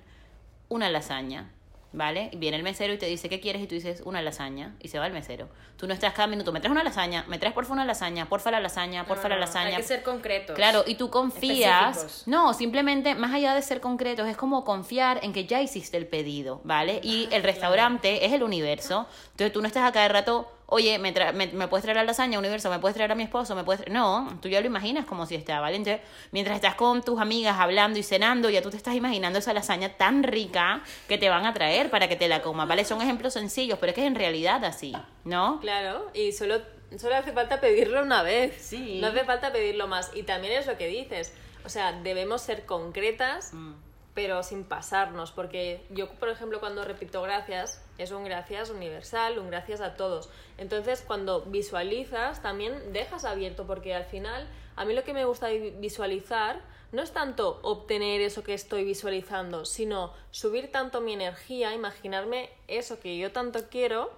una 0.68 0.90
lasaña. 0.90 1.52
¿vale? 1.94 2.30
Y 2.32 2.38
viene 2.38 2.58
el 2.58 2.64
mesero 2.64 2.94
y 2.94 2.98
te 2.98 3.06
dice, 3.06 3.30
¿qué 3.30 3.40
quieres? 3.40 3.62
Y 3.62 3.68
tú 3.68 3.76
dices, 3.76 4.02
una 4.06 4.22
lasaña. 4.22 4.76
Y 4.80 4.88
se 4.88 5.00
va 5.00 5.08
el 5.08 5.14
mesero. 5.14 5.50
Tú 5.78 5.88
no 5.88 5.94
estás 5.94 6.14
cada 6.14 6.28
minuto, 6.28 6.52
me 6.52 6.60
traes 6.60 6.72
una 6.72 6.84
lasaña, 6.84 7.26
me 7.28 7.38
traes 7.38 7.54
porfa 7.54 7.74
una 7.74 7.86
lasaña, 7.86 8.28
porfa 8.28 8.52
la 8.52 8.60
lasaña, 8.60 9.06
porfa 9.06 9.30
la 9.30 9.38
lasaña. 9.38 9.76
Hay 9.76 9.78
que 9.78 9.84
ser 9.84 10.04
concretos. 10.04 10.56
Claro, 10.56 10.84
y 10.86 10.96
tú 10.96 11.10
confías. 11.10 12.24
No, 12.26 12.54
simplemente, 12.54 13.16
más 13.16 13.34
allá 13.34 13.54
de 13.54 13.62
ser 13.62 13.82
concretos, 13.82 14.28
es 14.28 14.38
como 14.38 14.64
confiar 14.64 15.20
en 15.24 15.34
que 15.34 15.46
ya 15.46 15.62
hiciste 15.62 15.98
el 15.98 16.08
pedido, 16.08 16.62
¿vale? 16.64 17.00
Y 17.04 17.30
el 17.32 17.44
restaurante 17.44 18.26
es 18.26 18.34
el 18.34 18.44
universo. 18.44 19.08
Entonces 19.32 19.54
tú 19.54 19.62
no 19.62 19.68
estás 19.68 19.84
a 19.84 19.92
cada 19.92 20.08
rato 20.08 20.52
oye, 20.68 21.00
me, 21.00 21.12
me, 21.12 21.68
puedes 21.68 21.84
traer 21.84 21.96
la 21.96 22.04
lasaña, 22.04 22.38
universo, 22.38 22.70
me 22.70 22.80
puedes 22.80 22.96
traer 22.96 23.12
a 23.12 23.16
mi 23.16 23.24
esposo, 23.24 23.56
me 23.56 23.64
puedes 23.64 23.90
No, 23.90 24.38
tú 24.42 24.50
ya 24.50 24.60
lo 24.60 24.68
imaginas 24.68 25.06
como 25.06 25.26
si 25.26 25.36
está, 25.36 25.60
¿vale? 25.60 25.78
Entonces, 25.78 26.02
mientras 26.32 26.56
estás 26.56 26.76
con 26.76 27.02
tus 27.04 27.20
amigas 27.20 27.58
hablando 27.60 27.98
y 27.98 28.04
cenando, 28.04 28.50
ya 28.50 28.62
tú 28.62 28.70
te 28.70 28.78
estás 28.78 28.96
imaginando 28.96 29.40
esa 29.40 29.54
lasaña 29.54 29.98
tan 29.98 30.24
rica 30.24 30.84
que 31.08 31.18
te 31.18 31.30
van 31.30 31.46
a 31.46 31.54
traer 31.54 31.90
para 31.90 32.08
que 32.10 32.18
te 32.18 32.28
la 32.28 32.42
comas, 32.42 32.68
¿vale? 32.68 32.84
Son 32.84 33.02
ejemplos 33.02 33.34
sencillos, 33.34 33.80
pero 33.80 33.92
es 33.92 33.96
que 33.96 34.02
es 34.02 34.08
en 34.08 34.16
realidad 34.16 34.64
así, 34.66 34.94
¿no? 35.24 35.60
Claro, 35.62 36.12
y 36.14 36.34
solo, 36.34 36.62
solo 36.98 37.16
hace 37.16 37.32
falta 37.32 37.62
pedirlo 37.62 38.04
una 38.04 38.22
vez. 38.22 38.56
Sí. 38.60 39.00
No 39.00 39.08
hace 39.08 39.24
falta 39.24 39.54
pedirlo 39.54 39.88
más. 39.88 40.12
Y 40.16 40.24
también 40.24 40.54
es 40.54 40.68
lo 40.68 40.78
que 40.78 40.88
dices. 40.88 41.34
O 41.66 41.70
sea, 41.70 41.94
debemos 41.94 42.42
ser 42.42 42.66
concretas. 42.66 43.54
Mm 43.54 43.87
pero 44.18 44.42
sin 44.42 44.64
pasarnos, 44.64 45.32
porque 45.32 45.86
yo, 45.92 46.10
por 46.10 46.30
ejemplo, 46.30 46.60
cuando 46.60 46.84
repito 46.84 47.22
gracias, 47.22 47.86
es 48.00 48.10
un 48.10 48.24
gracias 48.24 48.72
universal, 48.72 49.38
un 49.38 49.52
gracias 49.52 49.80
a 49.80 49.96
todos. 49.96 50.32
Entonces, 50.58 51.04
cuando 51.06 51.42
visualizas, 51.44 52.42
también 52.42 52.94
dejas 52.94 53.26
abierto, 53.26 53.68
porque 53.68 53.94
al 53.94 54.06
final, 54.06 54.48
a 54.76 54.86
mí 54.86 54.96
lo 54.96 55.04
que 55.04 55.14
me 55.14 55.24
gusta 55.26 55.50
visualizar 55.50 56.62
no 56.92 57.04
es 57.04 57.12
tanto 57.12 57.60
obtener 57.62 58.22
eso 58.22 58.42
que 58.42 58.56
estoy 58.56 58.86
visualizando, 58.86 59.66
sino 59.66 60.16
subir 60.32 60.72
tanto 60.72 61.00
mi 61.00 61.14
energía, 61.14 61.76
imaginarme 61.76 62.50
eso 62.68 63.00
que 63.00 63.20
yo 63.20 63.32
tanto 63.32 63.70
quiero. 63.70 64.10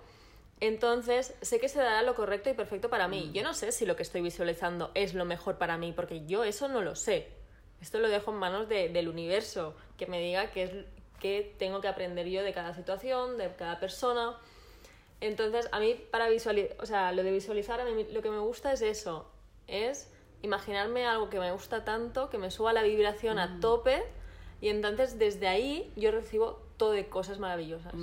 Entonces, 0.61 1.35
sé 1.41 1.59
que 1.59 1.67
se 1.67 1.79
dará 1.79 2.03
lo 2.03 2.15
correcto 2.15 2.49
y 2.49 2.53
perfecto 2.53 2.89
para 2.89 3.09
mí. 3.09 3.25
Mm. 3.27 3.33
Yo 3.33 3.43
no 3.43 3.53
sé 3.53 3.73
si 3.73 3.85
lo 3.85 3.97
que 3.97 4.03
estoy 4.03 4.21
visualizando 4.21 4.91
es 4.93 5.13
lo 5.13 5.25
mejor 5.25 5.57
para 5.57 5.77
mí, 5.77 5.91
porque 5.91 6.25
yo 6.25 6.45
eso 6.45 6.69
no 6.69 6.81
lo 6.81 6.95
sé. 6.95 7.38
Esto 7.81 7.99
lo 7.99 8.09
dejo 8.09 8.31
en 8.31 8.37
manos 8.37 8.67
del 8.67 9.07
universo, 9.07 9.75
que 9.97 10.05
me 10.07 10.19
diga 10.19 10.51
qué 10.51 10.63
es 10.63 10.71
qué 11.19 11.55
tengo 11.57 11.81
que 11.81 11.87
aprender 11.87 12.27
yo 12.27 12.43
de 12.43 12.53
cada 12.53 12.73
situación, 12.73 13.37
de 13.37 13.53
cada 13.55 13.79
persona. 13.79 14.37
Entonces, 15.21 15.67
a 15.71 15.79
mí 15.79 15.95
para 16.11 16.29
visualizar, 16.29 16.77
o 16.79 16.85
sea, 16.85 17.11
lo 17.11 17.23
de 17.23 17.31
visualizar, 17.31 17.79
a 17.79 17.85
mí 17.85 18.07
lo 18.11 18.21
que 18.21 18.29
me 18.29 18.39
gusta 18.39 18.71
es 18.71 18.81
eso, 18.81 19.29
es 19.67 20.09
imaginarme 20.41 21.05
algo 21.05 21.29
que 21.29 21.39
me 21.39 21.51
gusta 21.51 21.83
tanto, 21.83 22.29
que 22.29 22.37
me 22.37 22.51
suba 22.51 22.71
la 22.71 22.83
vibración 22.83 23.37
a 23.37 23.47
mm. 23.47 23.59
tope 23.59 24.03
y 24.61 24.69
entonces 24.69 25.19
desde 25.19 25.47
ahí 25.47 25.91
yo 25.97 26.11
recibo 26.11 26.61
todo 26.77 26.91
de 26.91 27.07
cosas 27.07 27.39
maravillosas. 27.39 27.93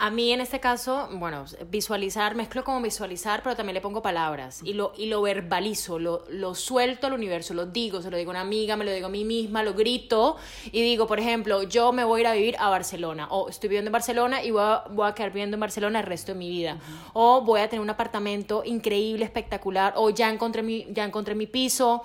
A 0.00 0.10
mí 0.10 0.30
en 0.30 0.40
este 0.40 0.60
caso, 0.60 1.08
bueno, 1.10 1.44
visualizar, 1.70 2.36
mezclo 2.36 2.62
como 2.62 2.80
visualizar, 2.80 3.42
pero 3.42 3.56
también 3.56 3.74
le 3.74 3.80
pongo 3.80 4.00
palabras 4.00 4.60
y 4.62 4.74
lo, 4.74 4.92
y 4.96 5.06
lo 5.06 5.22
verbalizo, 5.22 5.98
lo, 5.98 6.24
lo 6.30 6.54
suelto 6.54 7.08
al 7.08 7.14
universo, 7.14 7.52
lo 7.52 7.66
digo, 7.66 8.00
se 8.00 8.08
lo 8.08 8.16
digo 8.16 8.30
a 8.30 8.34
una 8.34 8.42
amiga, 8.42 8.76
me 8.76 8.84
lo 8.84 8.92
digo 8.92 9.08
a 9.08 9.10
mí 9.10 9.24
misma, 9.24 9.64
lo 9.64 9.74
grito 9.74 10.36
y 10.66 10.82
digo, 10.82 11.08
por 11.08 11.18
ejemplo, 11.18 11.64
yo 11.64 11.90
me 11.90 12.04
voy 12.04 12.20
a 12.20 12.22
ir 12.22 12.26
a 12.28 12.32
vivir 12.34 12.56
a 12.60 12.68
Barcelona 12.68 13.26
o 13.30 13.48
estoy 13.48 13.70
viviendo 13.70 13.88
en 13.88 13.92
Barcelona 13.92 14.44
y 14.44 14.52
voy 14.52 14.62
a, 14.62 14.84
voy 14.88 15.08
a 15.08 15.14
quedar 15.16 15.32
viviendo 15.32 15.56
en 15.56 15.60
Barcelona 15.62 15.98
el 15.98 16.06
resto 16.06 16.30
de 16.30 16.38
mi 16.38 16.48
vida 16.48 16.76
o 17.12 17.40
voy 17.40 17.58
a 17.58 17.68
tener 17.68 17.80
un 17.80 17.90
apartamento 17.90 18.62
increíble, 18.64 19.24
espectacular 19.24 19.94
o 19.96 20.10
ya 20.10 20.30
encontré 20.30 20.62
mi, 20.62 20.86
ya 20.92 21.02
encontré 21.02 21.34
mi 21.34 21.48
piso 21.48 22.04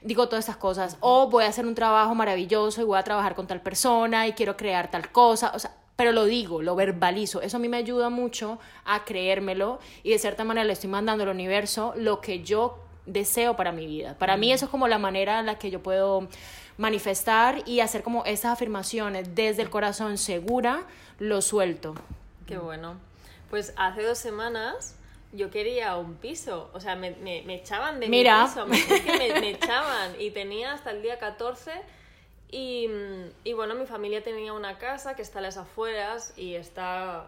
digo 0.00 0.28
todas 0.28 0.44
estas 0.44 0.58
cosas. 0.58 0.96
O 1.00 1.28
voy 1.28 1.44
a 1.44 1.48
hacer 1.48 1.66
un 1.66 1.74
trabajo 1.74 2.14
maravilloso 2.14 2.80
y 2.80 2.84
voy 2.84 2.98
a 2.98 3.02
trabajar 3.02 3.34
con 3.34 3.46
tal 3.46 3.60
persona 3.60 4.26
y 4.26 4.32
quiero 4.32 4.56
crear 4.56 4.90
tal 4.90 5.10
cosa. 5.10 5.52
O 5.54 5.58
sea, 5.58 5.74
pero 5.96 6.12
lo 6.12 6.24
digo, 6.24 6.62
lo 6.62 6.74
verbalizo. 6.74 7.40
Eso 7.40 7.56
a 7.56 7.60
mí 7.60 7.68
me 7.68 7.76
ayuda 7.76 8.10
mucho 8.10 8.58
a 8.84 9.04
creérmelo 9.04 9.78
y 10.02 10.10
de 10.10 10.18
cierta 10.18 10.44
manera 10.44 10.64
le 10.64 10.72
estoy 10.72 10.90
mandando 10.90 11.24
al 11.24 11.30
universo 11.30 11.94
lo 11.96 12.20
que 12.20 12.42
yo 12.42 12.78
deseo 13.06 13.56
para 13.56 13.72
mi 13.72 13.86
vida. 13.86 14.16
Para 14.18 14.36
mí 14.36 14.52
eso 14.52 14.64
es 14.64 14.70
como 14.70 14.88
la 14.88 14.98
manera 14.98 15.38
en 15.40 15.46
la 15.46 15.58
que 15.58 15.70
yo 15.70 15.82
puedo 15.82 16.28
manifestar 16.78 17.62
y 17.66 17.80
hacer 17.80 18.02
como 18.02 18.24
esas 18.24 18.52
afirmaciones 18.52 19.34
desde 19.34 19.62
el 19.62 19.70
corazón 19.70 20.18
segura, 20.18 20.84
lo 21.18 21.42
suelto. 21.42 21.94
Qué 22.46 22.58
bueno. 22.58 22.96
Pues 23.50 23.72
hace 23.76 24.02
dos 24.02 24.18
semanas 24.18 24.96
yo 25.32 25.50
quería 25.50 25.96
un 25.96 26.14
piso, 26.14 26.70
o 26.72 26.80
sea, 26.80 26.96
me, 26.96 27.10
me, 27.10 27.54
echaban 27.54 28.00
de 28.00 28.08
Mira. 28.08 28.44
mi 28.44 28.48
piso, 28.48 28.66
me, 28.66 29.40
me 29.40 29.50
echaban 29.50 30.12
y 30.20 30.30
tenía 30.30 30.72
hasta 30.72 30.90
el 30.90 31.02
día 31.02 31.18
14 31.18 31.72
y, 32.56 32.88
y, 33.42 33.52
bueno, 33.52 33.74
mi 33.74 33.84
familia 33.84 34.22
tenía 34.22 34.52
una 34.52 34.78
casa 34.78 35.16
que 35.16 35.22
está 35.22 35.40
a 35.40 35.42
las 35.42 35.56
afueras 35.56 36.32
y 36.36 36.54
está, 36.54 37.26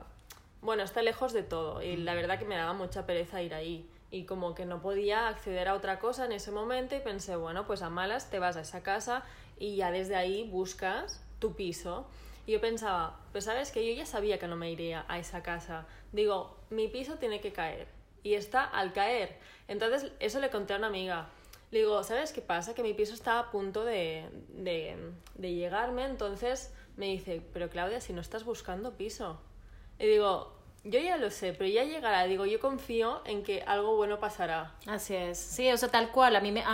bueno, 0.63 0.85
está 0.85 1.03
lejos 1.03 1.33
de 1.33 1.43
todo. 1.43 1.83
Y 1.83 1.97
la 1.97 2.15
verdad 2.15 2.39
que 2.39 2.45
me 2.45 2.55
daba 2.55 2.75
mucha 2.75 3.07
pereza 3.07 3.43
ir 3.43 3.53
ahí. 3.53 3.91
Y 4.13 4.23
como 4.23 4.55
que 4.55 4.67
no 4.67 4.81
podía 4.81 5.27
acceder 5.27 5.67
a 5.67 5.75
otra 5.75 5.99
cosa 5.99 6.27
en 6.27 6.31
ese 6.31 6.53
momento 6.53 6.95
y 6.95 7.01
pensé, 7.01 7.35
bueno, 7.35 7.67
pues 7.67 7.83
a 7.83 7.91
malas 7.91 8.31
te 8.31 8.39
vas 8.39 8.57
a 8.57 8.61
esa 8.61 8.85
casa 8.85 9.25
y 9.59 9.75
ya 9.75 9.91
desde 9.91 10.15
ahí 10.15 10.49
buscas 10.49 11.21
tu 11.41 11.57
piso. 11.57 12.07
Y 12.47 12.53
yo 12.53 12.61
pensaba, 12.61 13.19
pues 13.33 13.47
sabes 13.47 13.73
que 13.73 13.85
yo 13.85 13.93
ya 13.99 14.07
sabía 14.07 14.39
que 14.39 14.47
no 14.47 14.55
me 14.55 14.71
iría 14.71 15.07
a 15.09 15.19
esa 15.19 15.43
casa. 15.43 15.89
Digo, 16.13 16.57
mi 16.71 16.87
piso 16.87 17.17
tiene 17.17 17.41
que 17.41 17.53
caer. 17.53 17.89
Y 18.23 18.35
está 18.35 18.63
al 18.63 18.93
caer. 18.93 19.41
Entonces, 19.67 20.13
eso 20.21 20.39
le 20.39 20.51
conté 20.51 20.75
a 20.75 20.77
una 20.77 20.87
amiga. 20.87 21.31
Le 21.71 21.81
digo, 21.81 22.03
¿sabes 22.05 22.33
qué 22.33 22.41
pasa? 22.41 22.75
Que 22.75 22.83
mi 22.83 22.95
piso 22.95 23.15
está 23.15 23.39
a 23.39 23.51
punto 23.51 23.85
de, 23.85 24.29
de, 24.49 24.97
de 25.35 25.55
llegarme, 25.55 26.05
entonces 26.05 26.73
me 26.97 27.07
dice, 27.07 27.43
pero 27.53 27.69
Claudia, 27.69 28.01
si 28.01 28.13
no 28.13 28.21
estás 28.21 28.45
buscando 28.45 28.97
piso. 28.97 29.41
Y 29.99 30.07
digo, 30.07 30.57
yo 30.85 31.01
ya 31.01 31.17
lo 31.17 31.31
sé, 31.31 31.53
pero 31.53 31.69
ya 31.69 31.85
llegará. 31.85 32.25
Digo, 32.25 32.47
yo 32.47 32.61
confío 32.61 33.23
en 33.25 33.43
que 33.43 33.63
algo 33.63 33.97
bueno 33.97 34.21
pasará. 34.21 34.75
Así 34.87 35.15
es. 35.15 35.39
Sí, 35.39 35.71
o 35.71 35.77
sea, 35.77 35.89
tal 35.89 36.13
cual. 36.13 36.37
A 36.37 36.41
mí 36.41 36.53
me, 36.53 36.65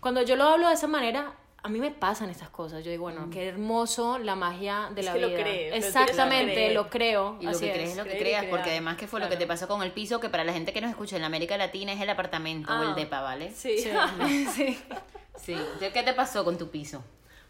cuando 0.00 0.22
yo 0.22 0.36
lo 0.36 0.44
hablo 0.44 0.68
de 0.68 0.74
esa 0.74 0.86
manera, 0.86 1.34
a 1.64 1.68
mí 1.68 1.78
me 1.78 1.92
pasan 1.92 2.28
estas 2.28 2.48
cosas. 2.50 2.84
Yo 2.84 2.90
digo, 2.90 3.04
bueno, 3.04 3.26
mm. 3.26 3.30
qué 3.30 3.48
hermoso 3.48 4.18
la 4.18 4.34
magia 4.34 4.90
de 4.94 5.02
la 5.02 5.12
que 5.12 5.18
vida. 5.18 5.28
Lo 5.28 5.34
crees, 5.36 5.84
Exactamente, 5.84 6.74
lo, 6.74 6.90
creo. 6.90 7.36
Y 7.40 7.46
lo 7.46 7.52
que 7.52 7.72
crees 7.72 7.90
es 7.90 7.96
lo 7.96 8.04
que 8.04 8.18
creas, 8.18 8.46
porque 8.46 8.70
además 8.70 8.96
que 8.96 9.06
fue 9.06 9.20
lo 9.20 9.28
que 9.28 9.36
te 9.36 9.46
pasó 9.46 9.68
con 9.68 9.82
el 9.82 9.92
piso, 9.92 10.18
que 10.18 10.28
para 10.28 10.44
la 10.44 10.52
gente 10.52 10.72
que 10.72 10.80
nos 10.80 10.90
escucha 10.90 11.16
en 11.16 11.24
América 11.24 11.56
Latina 11.56 11.92
es 11.92 12.00
el 12.00 12.10
apartamento 12.10 12.72
o 12.72 12.82
el 12.82 12.90
ah, 12.90 12.94
depa, 12.94 13.20
¿vale? 13.20 13.52
Sí. 13.52 13.78
Sí. 13.78 14.78
sí. 15.36 15.56
¿Qué 15.78 16.02
te 16.02 16.12
pasó 16.14 16.44
con 16.44 16.58
tu 16.58 16.70
piso? 16.70 17.04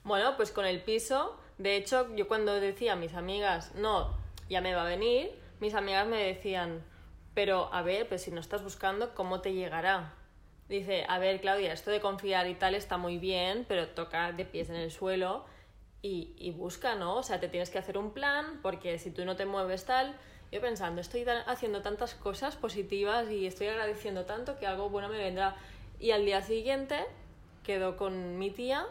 Bueno, 0.04 0.36
pues 0.36 0.50
con 0.50 0.66
el 0.66 0.82
piso, 0.82 1.38
de 1.56 1.76
hecho, 1.76 2.14
yo 2.14 2.28
cuando 2.28 2.54
decía 2.60 2.92
a 2.92 2.96
mis 2.96 3.14
amigas, 3.14 3.72
no, 3.76 4.14
ya 4.50 4.60
me 4.60 4.74
va 4.74 4.82
a 4.82 4.86
venir, 4.86 5.30
mis 5.60 5.74
amigas 5.74 6.06
me 6.06 6.18
decían, 6.18 6.84
pero 7.34 7.72
a 7.72 7.82
ver, 7.82 8.08
pues 8.08 8.22
si 8.22 8.30
no 8.30 8.40
estás 8.40 8.62
buscando, 8.62 9.14
¿cómo 9.14 9.40
te 9.40 9.54
llegará? 9.54 10.12
Dice, 10.78 11.04
a 11.08 11.18
ver 11.18 11.40
Claudia, 11.40 11.72
esto 11.72 11.90
de 11.90 12.00
confiar 12.00 12.48
y 12.48 12.54
tal 12.54 12.74
está 12.74 12.96
muy 12.96 13.18
bien, 13.18 13.64
pero 13.68 13.88
toca 13.88 14.32
de 14.32 14.44
pies 14.44 14.70
en 14.70 14.76
el 14.76 14.90
suelo 14.90 15.44
y, 16.02 16.34
y 16.36 16.50
busca, 16.50 16.94
¿no? 16.94 17.16
O 17.16 17.22
sea, 17.22 17.40
te 17.40 17.48
tienes 17.48 17.70
que 17.70 17.78
hacer 17.78 17.98
un 17.98 18.12
plan 18.12 18.58
porque 18.62 18.98
si 18.98 19.10
tú 19.10 19.24
no 19.24 19.36
te 19.36 19.46
mueves 19.46 19.84
tal, 19.84 20.16
yo 20.50 20.60
pensando, 20.60 21.00
estoy 21.00 21.24
haciendo 21.46 21.80
tantas 21.80 22.14
cosas 22.14 22.56
positivas 22.56 23.30
y 23.30 23.46
estoy 23.46 23.68
agradeciendo 23.68 24.26
tanto 24.26 24.58
que 24.58 24.66
algo 24.66 24.90
bueno 24.90 25.08
me 25.08 25.16
vendrá. 25.16 25.56
Y 25.98 26.10
al 26.10 26.26
día 26.26 26.42
siguiente 26.42 27.06
quedo 27.62 27.96
con 27.96 28.38
mi 28.38 28.50
tía 28.50 28.86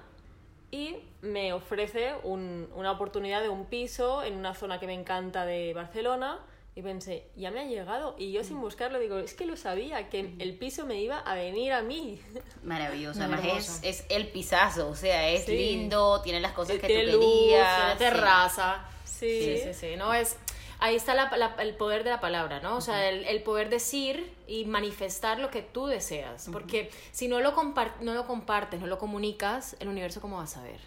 y 0.71 0.97
me 1.21 1.53
ofrece 1.53 2.13
un, 2.23 2.69
una 2.75 2.91
oportunidad 2.91 3.41
de 3.41 3.49
un 3.49 3.65
piso 3.65 4.23
en 4.23 4.35
una 4.35 4.55
zona 4.55 4.79
que 4.79 4.87
me 4.87 4.93
encanta 4.93 5.45
de 5.45 5.73
Barcelona 5.73 6.39
y 6.73 6.81
pensé, 6.81 7.27
ya 7.35 7.51
me 7.51 7.59
ha 7.59 7.65
llegado. 7.65 8.15
Y 8.17 8.31
yo 8.31 8.43
sin 8.43 8.61
buscarlo 8.61 8.99
digo, 8.99 9.17
es 9.17 9.33
que 9.33 9.45
lo 9.45 9.57
sabía, 9.57 10.09
que 10.09 10.35
el 10.39 10.57
piso 10.57 10.85
me 10.85 11.01
iba 11.01 11.19
a 11.19 11.35
venir 11.35 11.73
a 11.73 11.81
mí. 11.81 12.21
Maravilloso. 12.63 13.19
Además 13.19 13.41
es, 13.45 13.79
es, 13.83 14.05
el 14.09 14.27
pisazo, 14.27 14.89
o 14.89 14.95
sea, 14.95 15.29
es 15.29 15.47
lindo, 15.47 16.21
tiene 16.21 16.39
las 16.39 16.53
cosas 16.53 16.77
que, 16.77 16.87
tú 17.11 17.19
querías. 17.19 17.97
terraza. 17.97 18.85
Sí. 19.03 19.59
sí, 19.63 19.73
sí, 19.73 19.95
No, 19.97 20.13
es, 20.13 20.37
ahí 20.81 20.95
está 20.95 21.13
el 21.59 21.75
poder 21.75 22.03
de 22.03 22.09
la 22.09 22.19
palabra, 22.19 22.59
¿no? 22.59 22.75
O 22.75 22.81
sea, 22.81 23.07
el, 23.07 23.43
poder 23.43 23.69
decir 23.69 24.33
y 24.47 24.65
manifestar 24.65 25.39
lo 25.39 25.49
que 25.49 25.61
tú 25.61 25.85
deseas. 25.85 26.49
Porque 26.51 26.89
si 27.11 27.27
no 27.27 27.39
lo, 27.39 27.53
no 28.01 28.13
lo 28.13 28.27
compartes, 28.27 28.81
no 28.81 28.87
lo 28.87 28.97
comunicas, 28.97 29.77
el 29.79 29.87
universo 29.87 30.19
cómo 30.19 30.37
va 30.37 30.43
a 30.43 30.47
saber. 30.47 30.81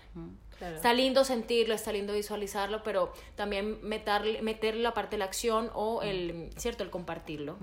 Está 0.61 0.93
lindo 0.93 1.25
sentirlo, 1.25 1.75
está 1.75 1.93
lindo 1.93 2.13
visualizarlo, 2.13 2.83
pero 2.83 3.13
también 3.37 3.79
meterle, 3.83 4.43
meterle 4.43 4.83
la 4.83 4.95
parte 4.95 5.13
de 5.13 5.19
la 5.19 5.25
acción 5.27 5.71
o 5.75 6.03
el, 6.03 6.51
¿cierto? 6.57 6.83
El 6.83 6.91
compartirlo. 6.91 7.57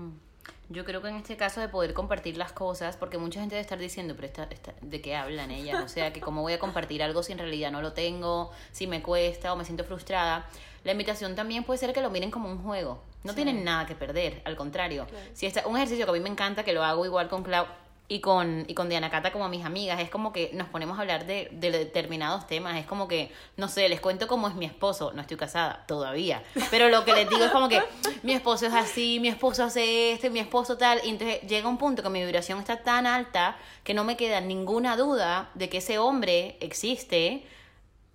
Yo 0.68 0.84
creo 0.84 1.02
que 1.02 1.08
en 1.08 1.16
este 1.16 1.36
caso 1.36 1.60
de 1.60 1.68
poder 1.68 1.92
compartir 1.92 2.36
las 2.36 2.52
cosas, 2.52 2.96
porque 2.96 3.18
mucha 3.18 3.40
gente 3.40 3.56
debe 3.56 3.62
estar 3.62 3.78
diciendo, 3.78 4.14
pero 4.16 4.28
esta, 4.28 4.74
¿de 4.80 5.00
qué 5.02 5.16
hablan 5.16 5.50
ellas? 5.50 5.82
O 5.84 5.88
sea, 5.88 6.12
que 6.12 6.20
cómo 6.20 6.42
voy 6.42 6.54
a 6.54 6.58
compartir 6.58 7.02
algo 7.02 7.22
si 7.22 7.32
en 7.32 7.38
realidad 7.38 7.70
no 7.70 7.82
lo 7.82 7.92
tengo, 7.92 8.50
si 8.70 8.86
me 8.86 9.02
cuesta 9.02 9.52
o 9.52 9.56
me 9.56 9.64
siento 9.64 9.84
frustrada. 9.84 10.48
La 10.84 10.92
invitación 10.92 11.34
también 11.34 11.64
puede 11.64 11.78
ser 11.78 11.92
que 11.92 12.00
lo 12.00 12.10
miren 12.10 12.30
como 12.30 12.50
un 12.50 12.62
juego. 12.62 13.02
No 13.22 13.34
tienen 13.34 13.64
nada 13.64 13.86
que 13.86 13.94
perder, 13.94 14.42
al 14.44 14.56
contrario. 14.56 15.06
Si 15.34 15.46
está, 15.46 15.66
un 15.66 15.76
ejercicio 15.76 16.06
que 16.06 16.10
a 16.10 16.14
mí 16.14 16.20
me 16.20 16.28
encanta, 16.28 16.64
que 16.64 16.72
lo 16.72 16.82
hago 16.82 17.04
igual 17.04 17.28
con 17.28 17.44
Clau, 17.44 17.66
y 18.08 18.20
con, 18.20 18.64
y 18.68 18.74
con 18.74 18.88
Diana 18.88 19.10
Cata 19.10 19.32
como 19.32 19.48
mis 19.48 19.64
amigas, 19.64 20.00
es 20.00 20.10
como 20.10 20.32
que 20.32 20.50
nos 20.52 20.68
ponemos 20.68 20.98
a 20.98 21.00
hablar 21.00 21.24
de, 21.26 21.48
de, 21.52 21.70
determinados 21.70 22.46
temas, 22.46 22.76
es 22.76 22.86
como 22.86 23.08
que, 23.08 23.32
no 23.56 23.68
sé, 23.68 23.88
les 23.88 24.00
cuento 24.00 24.26
cómo 24.26 24.48
es 24.48 24.54
mi 24.54 24.66
esposo, 24.66 25.12
no 25.14 25.22
estoy 25.22 25.36
casada 25.36 25.84
todavía, 25.86 26.42
pero 26.70 26.88
lo 26.88 27.04
que 27.04 27.14
les 27.14 27.28
digo 27.28 27.44
es 27.44 27.50
como 27.50 27.68
que 27.68 27.82
mi 28.22 28.34
esposo 28.34 28.66
es 28.66 28.74
así, 28.74 29.18
mi 29.20 29.28
esposo 29.28 29.64
hace 29.64 30.12
esto, 30.12 30.30
mi 30.30 30.40
esposo 30.40 30.76
tal, 30.76 31.00
y 31.04 31.10
entonces 31.10 31.40
llega 31.42 31.68
un 31.68 31.78
punto 31.78 32.02
que 32.02 32.10
mi 32.10 32.22
vibración 32.22 32.58
está 32.58 32.82
tan 32.82 33.06
alta 33.06 33.56
que 33.82 33.94
no 33.94 34.04
me 34.04 34.16
queda 34.16 34.40
ninguna 34.40 34.96
duda 34.96 35.50
de 35.54 35.68
que 35.68 35.78
ese 35.78 35.98
hombre 35.98 36.58
existe, 36.60 37.46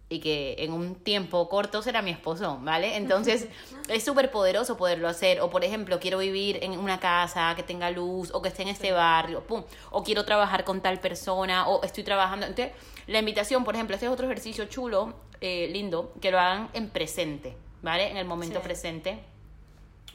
y 0.10 0.20
que 0.20 0.56
en 0.60 0.72
un 0.72 0.96
tiempo 0.96 1.50
corto 1.50 1.82
será 1.82 2.02
mi 2.02 2.12
esposo, 2.12 2.60
¿vale? 2.62 2.96
Entonces 2.96 3.48
es 3.90 4.04
súper 4.04 4.32
poderoso 4.32 4.78
poderlo 4.78 5.08
hacer. 5.08 5.42
O 5.42 5.50
por 5.50 5.64
ejemplo, 5.64 6.00
quiero 6.00 6.20
vivir 6.20 6.60
en 6.62 6.72
una 6.80 7.00
casa 7.00 7.54
que 7.56 7.64
tenga 7.64 7.92
luz 7.92 8.32
o 8.34 8.42
que 8.42 8.50
esté 8.50 8.62
en 8.62 8.70
este 8.70 8.92
barrio, 8.92 9.42
pum. 9.42 9.64
O 9.92 10.04
quiero 10.04 10.24
trabajar 10.24 10.64
con 10.64 10.82
tal 10.82 11.00
persona 11.00 11.68
o 11.68 11.84
estoy 11.84 12.04
trabajando. 12.04 12.46
Entonces, 12.46 12.74
la 13.08 13.20
invitación, 13.20 13.64
por 13.64 13.76
ejemplo, 13.76 13.96
este 13.96 14.06
es 14.06 14.12
otro 14.12 14.28
ejercicio 14.28 14.66
chulo, 14.66 15.14
eh, 15.42 15.68
lindo, 15.72 16.14
que 16.22 16.32
lo 16.32 16.40
hagan 16.40 16.70
en 16.74 16.90
presente, 16.90 17.58
¿vale? 17.82 18.10
En 18.10 18.18
el 18.18 18.26
momento 18.26 18.62
presente 18.62 19.20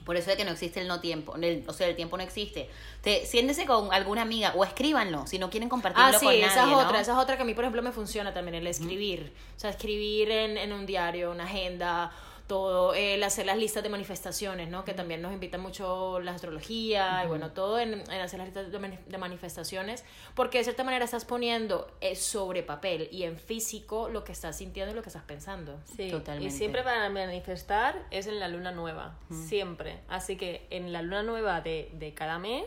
por 0.05 0.17
eso 0.17 0.31
es 0.31 0.37
que 0.37 0.45
no 0.45 0.53
existe 0.53 0.81
el 0.81 0.89
no 0.89 1.01
tiempo, 1.01 1.35
o 1.67 1.73
sea, 1.73 1.89
el 1.89 1.97
tiempo 1.97 2.17
no 2.17 2.23
existe. 2.23 2.69
Te, 3.03 3.27
siéntese 3.27 3.67
con 3.67 3.93
alguna 3.93 4.23
amiga 4.23 4.53
o 4.57 4.65
escríbanlo 4.65 5.27
si 5.27 5.39
no 5.39 5.51
quieren 5.51 5.69
compartirlo 5.69 6.07
ah, 6.07 6.19
sí, 6.19 6.25
con 6.25 6.35
nadie, 6.35 6.47
esa 6.47 6.69
es 6.69 6.75
otra, 6.75 7.01
esa 7.01 7.13
es 7.13 7.19
otra 7.19 7.37
que 7.37 7.43
a 7.43 7.45
mí, 7.45 7.55
por 7.55 7.65
ejemplo, 7.65 7.83
me 7.83 7.93
funciona 7.93 8.33
también, 8.33 8.55
el 8.57 8.67
escribir. 8.67 9.33
O 9.57 9.61
sea, 9.61 9.71
escribir 9.71 10.31
en, 10.31 10.59
en 10.59 10.73
un 10.73 10.87
diario, 10.87 11.31
una 11.31 11.45
agenda 11.45 12.13
todo, 12.53 12.93
el 12.93 13.23
hacer 13.23 13.47
las 13.47 13.57
listas 13.57 13.83
de 13.83 13.89
manifestaciones, 13.89 14.69
¿no? 14.69 14.85
Que 14.85 14.93
también 14.93 15.23
nos 15.23 15.33
invita 15.33 15.57
mucho 15.57 16.21
la 16.21 16.33
astrología 16.33 17.25
y 17.25 17.27
bueno, 17.27 17.53
todo 17.53 17.79
en, 17.79 18.03
hacer 18.11 18.41
las 18.41 18.49
listas 18.49 18.71
de, 18.71 19.17
manifestaciones, 19.19 20.05
porque 20.35 20.59
de 20.59 20.65
cierta 20.65 20.85
manera 20.85 21.07
estás 21.07 21.25
poniendo 21.25 21.91
eh, 22.03 22.15
sobre 22.15 22.63
papel 22.63 23.09
y 23.11 23.23
en 23.23 23.39
físico 23.39 24.11
lo 24.11 24.23
que 24.23 24.33
estás 24.33 24.59
sintiendo 24.59 24.93
y 24.93 24.95
lo 24.95 25.01
que 25.01 25.09
estás 25.09 25.23
pensando. 25.23 25.81
Sí, 25.97 26.11
Totalmente. 26.11 26.55
Y 26.55 26.59
siempre 26.59 26.83
para 26.83 27.09
manifestar 27.09 28.05
es 28.11 28.27
en 28.27 28.39
la 28.39 28.49
luna 28.49 28.71
nueva, 28.71 29.17
siempre. 29.31 30.01
Así 30.09 30.37
que 30.37 30.67
en 30.69 30.93
la 30.93 31.01
luna 31.01 31.23
nueva 31.23 31.63
de, 31.63 31.89
de 31.95 32.13
cada 32.13 32.39
mes 32.39 32.67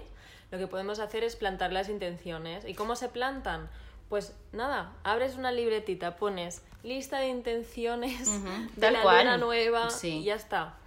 lo 0.49 0.57
que 0.57 0.65
podemos 0.65 0.97
hacer 0.97 1.23
es 1.23 1.35
plantar 1.35 1.71
las 1.71 1.89
intenciones. 1.89 2.65
¿Y 2.65 2.73
cómo 2.73 2.95
se 2.95 3.07
plantan? 3.07 3.69
Pues 4.09 4.35
nada, 4.51 4.93
abres 5.03 5.35
una 5.35 5.51
libretita, 5.51 6.15
pones 6.15 6.61
lista 6.83 7.19
de 7.19 7.29
intenciones 7.29 8.29
de 8.75 8.91
la 8.91 9.03
luna 9.03 9.37
nueva 9.37 9.87
y 10.03 10.23
ya 10.23 10.35
está. 10.35 10.77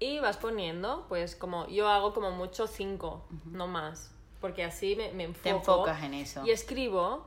Y 0.00 0.18
vas 0.18 0.36
poniendo, 0.36 1.06
pues 1.08 1.36
como 1.36 1.68
yo 1.68 1.88
hago 1.88 2.12
como 2.12 2.32
mucho 2.32 2.66
cinco, 2.66 3.24
no 3.46 3.68
más, 3.68 4.10
porque 4.40 4.64
así 4.64 4.96
me, 4.96 5.12
me 5.12 5.24
enfoco. 5.24 5.42
Te 5.42 5.50
enfocas 5.50 6.02
en 6.02 6.14
eso. 6.14 6.44
Y 6.44 6.50
escribo 6.50 7.24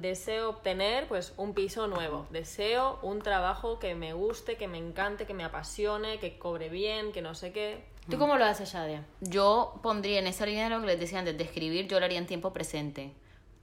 deseo 0.00 0.50
obtener 0.50 1.06
pues 1.06 1.34
un 1.36 1.52
piso 1.52 1.86
nuevo, 1.86 2.26
deseo 2.30 2.98
un 3.02 3.20
trabajo 3.20 3.78
que 3.78 3.94
me 3.94 4.14
guste, 4.14 4.56
que 4.56 4.68
me 4.68 4.78
encante, 4.78 5.26
que 5.26 5.34
me 5.34 5.44
apasione, 5.44 6.18
que 6.18 6.38
cobre 6.38 6.68
bien, 6.68 7.12
que 7.12 7.20
no 7.20 7.34
sé 7.34 7.52
qué. 7.52 7.84
¿Tú 8.08 8.18
cómo 8.18 8.36
lo 8.36 8.44
haces, 8.44 8.72
Shadia? 8.72 9.04
Yo 9.20 9.78
pondría 9.82 10.18
en 10.18 10.26
esa 10.26 10.46
línea 10.46 10.64
de 10.64 10.70
lo 10.70 10.80
que 10.80 10.86
les 10.86 11.00
decía 11.00 11.18
antes 11.18 11.36
de 11.36 11.44
escribir, 11.44 11.88
yo 11.88 11.98
lo 11.98 12.06
haría 12.06 12.18
en 12.18 12.26
tiempo 12.26 12.52
presente. 12.52 13.12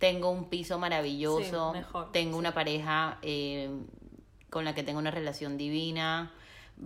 Tengo 0.02 0.32
un 0.32 0.50
piso 0.50 0.80
maravilloso, 0.80 1.74
tengo 2.12 2.36
una 2.38 2.56
pareja 2.56 3.20
eh, 3.22 3.70
con 4.50 4.66
la 4.66 4.74
que 4.74 4.82
tengo 4.82 4.98
una 4.98 5.12
relación 5.12 5.58
divina, 5.58 6.34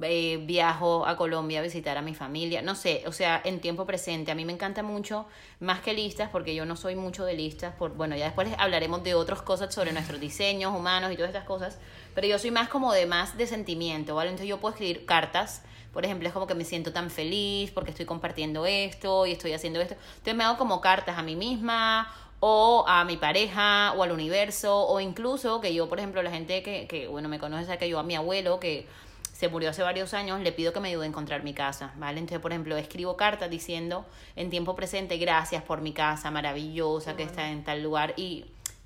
eh, 0.02 0.44
viajo 0.44 1.08
a 1.08 1.16
Colombia 1.16 1.62
a 1.62 1.64
visitar 1.64 1.98
a 1.98 2.02
mi 2.02 2.14
familia, 2.14 2.62
no 2.62 2.76
sé, 2.76 3.04
o 3.08 3.14
sea, 3.14 3.42
en 3.46 3.62
tiempo 3.62 3.86
presente. 3.86 4.32
A 4.32 4.36
mí 4.36 4.44
me 4.44 4.52
encanta 4.52 4.84
mucho, 4.84 5.28
más 5.62 5.80
que 5.80 5.94
listas, 5.94 6.30
porque 6.30 6.54
yo 6.54 6.66
no 6.66 6.76
soy 6.76 6.98
mucho 6.98 7.24
de 7.24 7.36
listas, 7.36 7.74
por, 7.76 7.94
bueno, 7.94 8.18
ya 8.18 8.26
después 8.26 8.50
hablaremos 8.58 9.02
de 9.06 9.16
otras 9.16 9.42
cosas 9.42 9.74
sobre 9.74 9.94
nuestros 9.94 10.20
diseños 10.20 10.76
humanos 10.76 11.14
y 11.14 11.16
todas 11.16 11.30
estas 11.30 11.46
cosas, 11.46 11.80
pero 12.14 12.28
yo 12.28 12.38
soy 12.38 12.52
más 12.52 12.68
como 12.68 12.92
de 12.92 13.06
más 13.06 13.38
de 13.38 13.48
sentimiento, 13.48 14.14
¿vale? 14.14 14.32
Entonces 14.32 14.50
yo 14.50 14.60
puedo 14.60 14.74
escribir 14.74 15.06
cartas, 15.06 15.64
por 15.94 16.04
ejemplo, 16.04 16.28
es 16.28 16.34
como 16.34 16.48
que 16.48 16.56
me 16.56 16.66
siento 16.66 16.92
tan 16.92 17.10
feliz 17.10 17.72
porque 17.72 17.92
estoy 17.92 18.06
compartiendo 18.06 18.66
esto 18.66 19.26
y 19.26 19.32
estoy 19.32 19.54
haciendo 19.54 19.80
esto. 19.80 19.96
Entonces 20.18 20.36
me 20.36 20.44
hago 20.44 20.58
como 20.58 20.82
cartas 20.82 21.18
a 21.18 21.22
mí 21.22 21.38
misma 21.38 22.14
o 22.40 22.86
a 22.88 23.06
mi 23.06 23.18
pareja 23.18 23.94
o 23.96 24.04
al 24.04 24.12
universo 24.12 24.88
o 24.88 25.00
incluso 25.00 25.62
que 25.62 25.74
yo, 25.74 25.90
por 25.90 26.00
ejemplo, 26.00 26.22
la 26.22 26.32
gente 26.32 26.62
que, 26.64 26.88
que 26.88 27.08
bueno, 27.08 27.30
me 27.30 27.40
conoce 27.40 27.66
sabe 27.66 27.78
que 27.78 27.90
yo 27.90 28.00
a 28.00 28.04
mi 28.04 28.16
abuelo 28.16 28.60
que 28.60 28.88
se 29.36 29.50
murió 29.50 29.70
hace 29.70 29.84
varios 29.84 30.14
años, 30.14 30.40
le 30.40 30.54
pido 30.54 30.72
que 30.72 30.80
me 30.80 30.88
ayude 30.88 31.04
a 31.04 31.08
encontrar 31.10 31.44
mi 31.44 31.54
casa, 31.54 31.94
¿vale? 31.98 32.20
Entonces, 32.20 32.40
por 32.40 32.54
ejemplo, 32.54 32.78
escribo 32.78 33.18
cartas 33.18 33.50
diciendo 33.50 34.06
en 34.38 34.50
tiempo 34.50 34.78
presente, 34.78 35.18
gracias 35.18 35.62
por 35.62 35.82
mi 35.82 35.92
casa 35.92 36.32
maravillosa 36.32 37.18
que 37.18 37.24
está 37.24 37.50
en 37.50 37.66
tal 37.66 37.84
lugar 37.84 38.14
y 38.16 38.46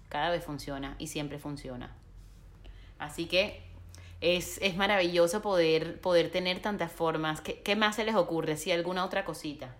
cada 0.10 0.32
vez 0.32 0.44
funciona 0.44 0.96
y 0.98 1.06
siempre 1.06 1.38
funciona. 1.38 1.96
Así 2.98 3.28
que 3.28 3.62
es, 4.22 4.58
es 4.64 4.76
maravilloso 4.76 5.42
poder, 5.44 6.02
poder 6.02 6.32
tener 6.32 6.62
tantas 6.62 6.92
formas. 6.92 7.42
¿Qué, 7.42 7.62
¿Qué, 7.62 7.76
más 7.76 7.96
se 7.96 8.04
les 8.04 8.16
ocurre? 8.16 8.58
Si 8.58 8.72
alguna 8.72 9.06
otra 9.06 9.26
cosita. 9.26 9.76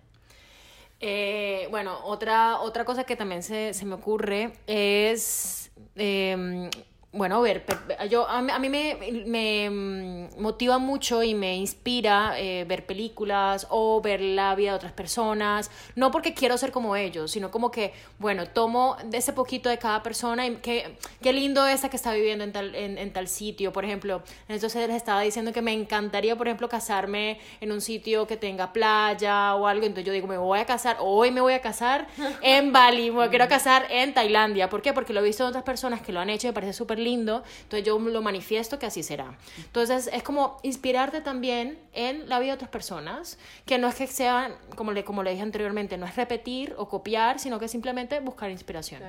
Eh, 1.00 1.66
bueno, 1.70 1.98
otra, 2.04 2.60
otra 2.60 2.84
cosa 2.84 3.04
que 3.04 3.16
también 3.16 3.42
se, 3.42 3.72
se 3.72 3.86
me 3.86 3.94
ocurre 3.94 4.52
es 4.66 5.72
eh, 5.96 6.68
bueno, 7.12 7.40
ver, 7.40 7.64
yo, 8.08 8.28
a, 8.28 8.40
mí 8.40 8.68
me, 8.68 8.96
me, 9.26 9.68
mm, 9.68 10.40
motiva 10.40 10.78
mucho 10.78 11.24
y 11.24 11.34
me 11.34 11.56
inspira 11.56 12.38
eh, 12.38 12.64
ver 12.68 12.86
películas 12.86 13.66
o 13.68 14.00
ver 14.00 14.20
la 14.20 14.54
vida 14.54 14.70
de 14.70 14.76
otras 14.76 14.92
personas, 14.92 15.72
no 15.96 16.12
porque 16.12 16.34
quiero 16.34 16.56
ser 16.56 16.70
como 16.70 16.94
ellos, 16.94 17.32
sino 17.32 17.50
como 17.50 17.72
que, 17.72 17.92
bueno, 18.20 18.46
tomo 18.46 18.96
de 19.04 19.18
ese 19.18 19.32
poquito 19.32 19.68
de 19.68 19.78
cada 19.78 20.04
persona 20.04 20.46
y 20.46 20.54
qué, 20.56 20.96
qué 21.20 21.32
lindo 21.32 21.66
esa 21.66 21.88
que 21.88 21.96
está 21.96 22.14
viviendo 22.14 22.44
en 22.44 22.52
tal, 22.52 22.76
en, 22.76 22.96
en 22.96 23.12
tal 23.12 23.26
sitio, 23.26 23.72
por 23.72 23.84
ejemplo, 23.84 24.22
entonces 24.46 24.86
les 24.86 24.96
estaba 24.96 25.20
diciendo 25.22 25.52
que 25.52 25.62
me 25.62 25.72
encantaría, 25.72 26.36
por 26.36 26.46
ejemplo, 26.46 26.68
casarme 26.68 27.40
en 27.60 27.72
un 27.72 27.80
sitio 27.80 28.28
que 28.28 28.36
tenga 28.36 28.72
playa 28.72 29.56
o 29.56 29.66
algo, 29.66 29.84
entonces 29.84 30.06
yo 30.06 30.12
digo, 30.12 30.28
me 30.28 30.38
voy 30.38 30.60
a 30.60 30.64
casar, 30.64 30.98
hoy 31.00 31.32
me 31.32 31.40
voy 31.40 31.54
a 31.54 31.60
casar 31.60 32.06
en 32.40 32.70
Bali, 32.72 33.10
me 33.10 33.28
quiero 33.30 33.48
casar 33.48 33.88
en 33.90 34.14
Tailandia, 34.14 34.70
¿por 34.70 34.80
qué? 34.80 34.92
Porque 34.92 35.12
lo 35.12 35.18
he 35.18 35.24
visto 35.24 35.42
en 35.42 35.48
otras 35.48 35.64
personas 35.64 36.02
que 36.02 36.12
lo 36.12 36.20
han 36.20 36.30
hecho 36.30 36.46
y 36.46 36.50
me 36.50 36.54
parece 36.54 36.72
súper 36.72 36.99
lindo, 37.00 37.42
entonces 37.62 37.86
yo 37.86 37.98
lo 37.98 38.22
manifiesto 38.22 38.78
que 38.78 38.86
así 38.86 39.02
será. 39.02 39.36
Entonces 39.58 40.08
es 40.12 40.22
como 40.22 40.58
inspirarte 40.62 41.20
también 41.20 41.78
en 41.92 42.28
la 42.28 42.38
vida 42.38 42.52
de 42.52 42.54
otras 42.54 42.70
personas, 42.70 43.38
que 43.66 43.78
no 43.78 43.88
es 43.88 43.94
que 43.94 44.06
sean, 44.06 44.54
como 44.76 44.92
le, 44.92 45.04
como 45.04 45.22
le 45.22 45.30
dije 45.30 45.42
anteriormente, 45.42 45.96
no 45.98 46.06
es 46.06 46.16
repetir 46.16 46.74
o 46.78 46.88
copiar, 46.88 47.38
sino 47.38 47.58
que 47.58 47.68
simplemente 47.68 48.20
buscar 48.20 48.50
inspiración. 48.50 49.02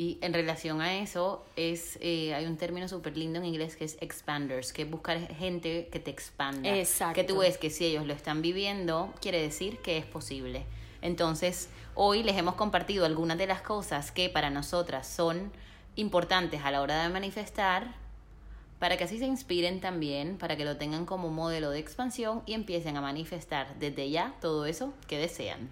Y 0.00 0.16
en 0.20 0.32
relación 0.32 0.80
a 0.80 1.00
eso, 1.00 1.44
es 1.56 1.98
eh, 2.00 2.32
hay 2.32 2.46
un 2.46 2.56
término 2.56 2.86
súper 2.86 3.16
lindo 3.16 3.40
en 3.40 3.46
inglés 3.46 3.74
que 3.74 3.84
es 3.84 3.98
expanders, 4.00 4.72
que 4.72 4.82
es 4.82 4.90
buscar 4.90 5.18
gente 5.34 5.88
que 5.90 5.98
te 5.98 6.12
expanda. 6.12 6.72
Exacto. 6.78 7.14
Que 7.16 7.24
tú 7.24 7.38
ves 7.38 7.58
que 7.58 7.68
si 7.68 7.84
ellos 7.84 8.06
lo 8.06 8.14
están 8.14 8.40
viviendo, 8.40 9.12
quiere 9.20 9.42
decir 9.42 9.78
que 9.78 9.98
es 9.98 10.06
posible. 10.06 10.66
Entonces, 11.02 11.68
hoy 11.96 12.22
les 12.22 12.36
hemos 12.36 12.54
compartido 12.54 13.06
algunas 13.06 13.38
de 13.38 13.48
las 13.48 13.60
cosas 13.60 14.12
que 14.12 14.28
para 14.28 14.50
nosotras 14.50 15.04
son 15.04 15.50
importantes 15.98 16.62
a 16.64 16.70
la 16.70 16.80
hora 16.80 17.02
de 17.02 17.08
manifestar 17.08 17.94
para 18.78 18.96
que 18.96 19.04
así 19.04 19.18
se 19.18 19.26
inspiren 19.26 19.80
también, 19.80 20.38
para 20.38 20.56
que 20.56 20.64
lo 20.64 20.76
tengan 20.76 21.04
como 21.04 21.30
modelo 21.30 21.70
de 21.70 21.80
expansión 21.80 22.42
y 22.46 22.54
empiecen 22.54 22.96
a 22.96 23.00
manifestar 23.00 23.74
desde 23.78 24.08
ya 24.08 24.34
todo 24.40 24.66
eso 24.66 24.94
que 25.08 25.18
desean. 25.18 25.68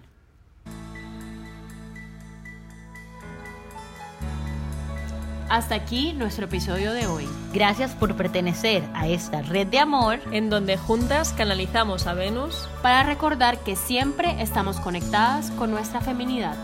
Hasta 5.49 5.75
aquí 5.75 6.11
nuestro 6.11 6.45
episodio 6.45 6.91
de 6.91 7.07
hoy. 7.07 7.25
Gracias 7.53 7.95
por 7.95 8.17
pertenecer 8.17 8.83
a 8.93 9.07
esta 9.07 9.41
red 9.41 9.67
de 9.67 9.79
amor 9.79 10.19
en 10.33 10.49
donde 10.49 10.75
juntas 10.75 11.31
canalizamos 11.31 12.05
a 12.05 12.13
Venus 12.13 12.67
para 12.81 13.03
recordar 13.03 13.63
que 13.63 13.77
siempre 13.77 14.41
estamos 14.41 14.81
conectadas 14.81 15.51
con 15.51 15.71
nuestra 15.71 16.01
feminidad. 16.01 16.57